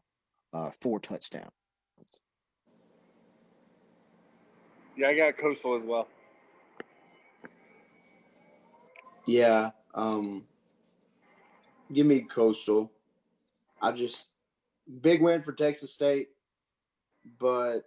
uh, 0.53 0.71
four 0.81 0.99
touchdowns. 0.99 1.51
Yeah, 4.97 5.09
I 5.09 5.15
got 5.15 5.37
Coastal 5.37 5.75
as 5.75 5.83
well. 5.83 6.07
Yeah. 9.27 9.71
Um 9.93 10.45
give 11.93 12.05
me 12.07 12.21
coastal. 12.21 12.91
I 13.81 13.91
just 13.91 14.29
big 15.01 15.21
win 15.21 15.41
for 15.41 15.53
Texas 15.53 15.93
State, 15.93 16.29
but 17.39 17.81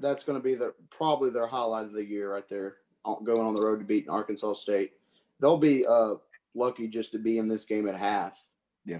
that's 0.00 0.22
going 0.22 0.38
to 0.38 0.42
be 0.42 0.54
the 0.54 0.74
probably 0.90 1.30
their 1.30 1.46
highlight 1.46 1.86
of 1.86 1.92
the 1.92 2.04
year 2.04 2.32
right 2.32 2.48
there. 2.48 2.76
Going 3.24 3.46
on 3.46 3.54
the 3.54 3.62
road 3.62 3.78
to 3.78 3.84
beat 3.84 4.08
Arkansas 4.08 4.54
State, 4.54 4.92
they'll 5.40 5.56
be 5.56 5.84
uh, 5.86 6.14
lucky 6.54 6.88
just 6.88 7.10
to 7.12 7.18
be 7.18 7.38
in 7.38 7.48
this 7.48 7.64
game 7.64 7.88
at 7.88 7.96
half. 7.96 8.38
Yeah. 8.84 8.98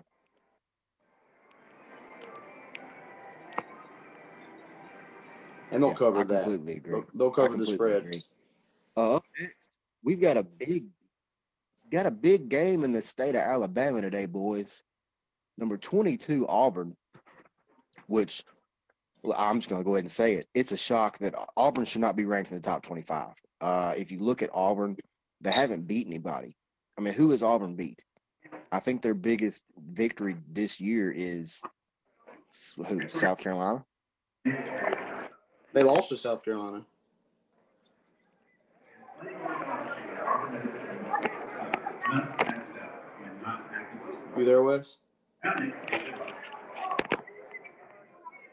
and 5.70 5.82
they'll 5.82 5.90
Yeah, 5.90 5.96
cover 5.96 6.20
I 6.20 6.24
that. 6.24 6.44
completely 6.44 6.76
agree. 6.76 7.02
They'll, 7.14 7.30
cover 7.30 7.56
the 7.56 7.66
spread. 7.66 8.22
Uh, 8.96 9.20
we've 10.02 10.20
got 10.20 10.36
a 10.36 10.42
big, 10.42 10.86
got 11.90 12.06
a 12.06 12.10
big 12.10 12.48
game 12.48 12.84
in 12.84 12.92
the 12.92 13.02
state 13.02 13.34
of 13.34 13.42
Alabama 13.42 14.00
today, 14.00 14.26
boys. 14.26 14.82
Number 15.56 15.76
twenty-two 15.76 16.46
Auburn, 16.46 16.96
which 18.06 18.44
well, 19.22 19.36
I'm 19.36 19.58
just 19.58 19.68
gonna 19.68 19.84
go 19.84 19.96
ahead 19.96 20.04
and 20.04 20.12
say 20.12 20.34
it. 20.34 20.48
It's 20.54 20.72
a 20.72 20.76
shock 20.76 21.18
that 21.18 21.34
Auburn 21.56 21.84
should 21.84 22.00
not 22.00 22.16
be 22.16 22.24
ranked 22.24 22.52
in 22.52 22.58
the 22.58 22.62
top 22.62 22.82
twenty-five. 22.82 23.34
Uh, 23.60 23.94
if 23.96 24.12
you 24.12 24.20
look 24.20 24.42
at 24.42 24.50
Auburn, 24.54 24.96
they 25.40 25.50
haven't 25.50 25.88
beat 25.88 26.06
anybody. 26.06 26.56
I 26.96 27.00
mean, 27.00 27.14
who 27.14 27.30
has 27.30 27.42
Auburn 27.42 27.74
beat? 27.74 28.00
I 28.70 28.80
think 28.80 29.02
their 29.02 29.14
biggest 29.14 29.64
victory 29.76 30.36
this 30.50 30.80
year 30.80 31.10
is 31.10 31.60
who? 32.76 33.08
South 33.08 33.40
Carolina. 33.40 33.84
They 35.74 35.82
lost 35.82 36.08
to 36.10 36.16
South 36.16 36.44
Carolina. 36.44 36.84
You 44.36 44.44
there, 44.44 44.62
Wes? 44.62 44.98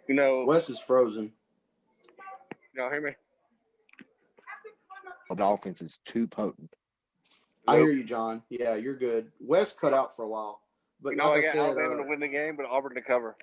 You 0.08 0.14
know, 0.16 0.44
Wes 0.46 0.70
is 0.70 0.80
frozen. 0.80 1.32
y'all 2.76 2.90
hear 2.92 3.02
me? 3.02 3.12
Well, 5.30 5.38
the 5.38 5.46
offense 5.46 5.82
is 5.82 6.00
too 6.06 6.28
potent. 6.28 6.76
I 7.68 7.78
hear 7.78 7.92
you, 7.92 8.04
John. 8.04 8.44
Yeah, 8.50 8.76
you're 8.76 8.98
good. 8.98 9.32
Wes 9.40 9.72
cut 9.72 9.94
out 9.94 10.16
for 10.16 10.24
a 10.24 10.28
while, 10.28 10.62
but 11.02 11.12
You 11.12 11.16
know, 11.16 11.30
like 11.30 11.38
I 11.38 11.40
I 11.40 11.42
got 11.42 11.52
said, 11.54 11.62
Alabama 11.62 11.94
uh, 11.94 12.04
to 12.04 12.10
win 12.10 12.20
the 12.20 12.28
game, 12.28 12.56
but 12.56 12.66
Auburn 12.68 12.94
to 12.96 13.02
cover. 13.02 13.36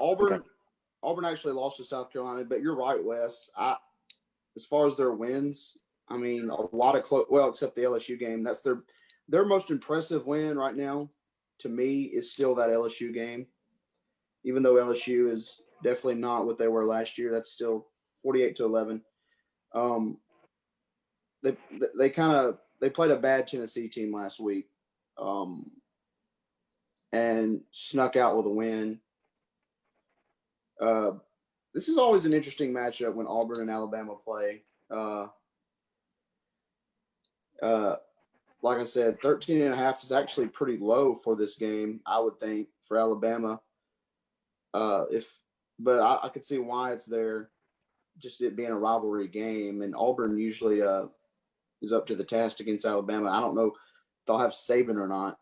Auburn. 0.00 0.32
Okay. 0.32 0.44
Auburn 1.02 1.24
actually 1.26 1.52
lost 1.54 1.76
to 1.78 1.84
South 1.84 2.10
Carolina, 2.10 2.44
but 2.44 2.60
you're 2.62 2.76
right, 2.76 3.02
Wes. 3.04 3.50
I, 3.56 3.76
as 4.56 4.64
far 4.64 4.86
as 4.86 4.96
their 4.96 5.12
wins, 5.12 5.76
I 6.08 6.16
mean, 6.16 6.50
a 6.50 6.76
lot 6.76 6.96
of 6.96 7.02
close. 7.02 7.26
Well, 7.28 7.48
except 7.48 7.74
the 7.74 7.82
LSU 7.82 8.18
game. 8.18 8.42
That's 8.42 8.62
their 8.62 8.82
their 9.28 9.44
most 9.44 9.70
impressive 9.70 10.26
win 10.26 10.56
right 10.56 10.76
now. 10.76 11.10
To 11.60 11.68
me, 11.68 12.02
is 12.02 12.32
still 12.32 12.54
that 12.56 12.70
LSU 12.70 13.12
game. 13.12 13.46
Even 14.44 14.62
though 14.62 14.74
LSU 14.74 15.30
is 15.30 15.60
definitely 15.82 16.16
not 16.16 16.46
what 16.46 16.58
they 16.58 16.68
were 16.68 16.86
last 16.86 17.18
year, 17.18 17.32
that's 17.32 17.50
still 17.50 17.88
48 18.22 18.56
to 18.56 18.64
11. 18.64 19.02
Um, 19.74 20.18
they 21.42 21.56
they 21.98 22.10
kind 22.10 22.36
of 22.36 22.58
they 22.80 22.90
played 22.90 23.10
a 23.10 23.16
bad 23.16 23.46
Tennessee 23.46 23.88
team 23.88 24.14
last 24.14 24.38
week, 24.38 24.68
um, 25.18 25.70
and 27.12 27.60
snuck 27.72 28.16
out 28.16 28.36
with 28.36 28.46
a 28.46 28.50
win. 28.50 29.00
Uh, 30.80 31.12
this 31.74 31.88
is 31.88 31.98
always 31.98 32.24
an 32.24 32.32
interesting 32.32 32.72
matchup 32.72 33.14
when 33.14 33.26
Auburn 33.26 33.60
and 33.60 33.70
Alabama 33.70 34.14
play. 34.24 34.62
Uh, 34.90 35.26
uh, 37.62 37.96
like 38.62 38.78
I 38.78 38.84
said, 38.84 39.20
13 39.22 39.62
and 39.62 39.74
a 39.74 39.76
half 39.76 40.02
is 40.02 40.12
actually 40.12 40.48
pretty 40.48 40.78
low 40.78 41.14
for 41.14 41.36
this 41.36 41.56
game, 41.56 42.00
I 42.06 42.20
would 42.20 42.38
think, 42.38 42.68
for 42.82 42.98
Alabama. 42.98 43.60
Uh, 44.74 45.04
if, 45.10 45.40
but 45.78 46.00
I, 46.00 46.26
I 46.26 46.28
could 46.28 46.44
see 46.44 46.58
why 46.58 46.92
it's 46.92 47.06
there, 47.06 47.50
just 48.18 48.40
it 48.42 48.56
being 48.56 48.70
a 48.70 48.78
rivalry 48.78 49.28
game, 49.28 49.82
and 49.82 49.94
Auburn 49.94 50.38
usually 50.38 50.82
uh, 50.82 51.06
is 51.82 51.92
up 51.92 52.06
to 52.06 52.16
the 52.16 52.24
task 52.24 52.60
against 52.60 52.86
Alabama. 52.86 53.30
I 53.30 53.40
don't 53.40 53.54
know 53.54 53.66
if 53.66 53.74
they'll 54.26 54.38
have 54.38 54.52
Saban 54.52 54.96
or 54.96 55.06
not, 55.06 55.38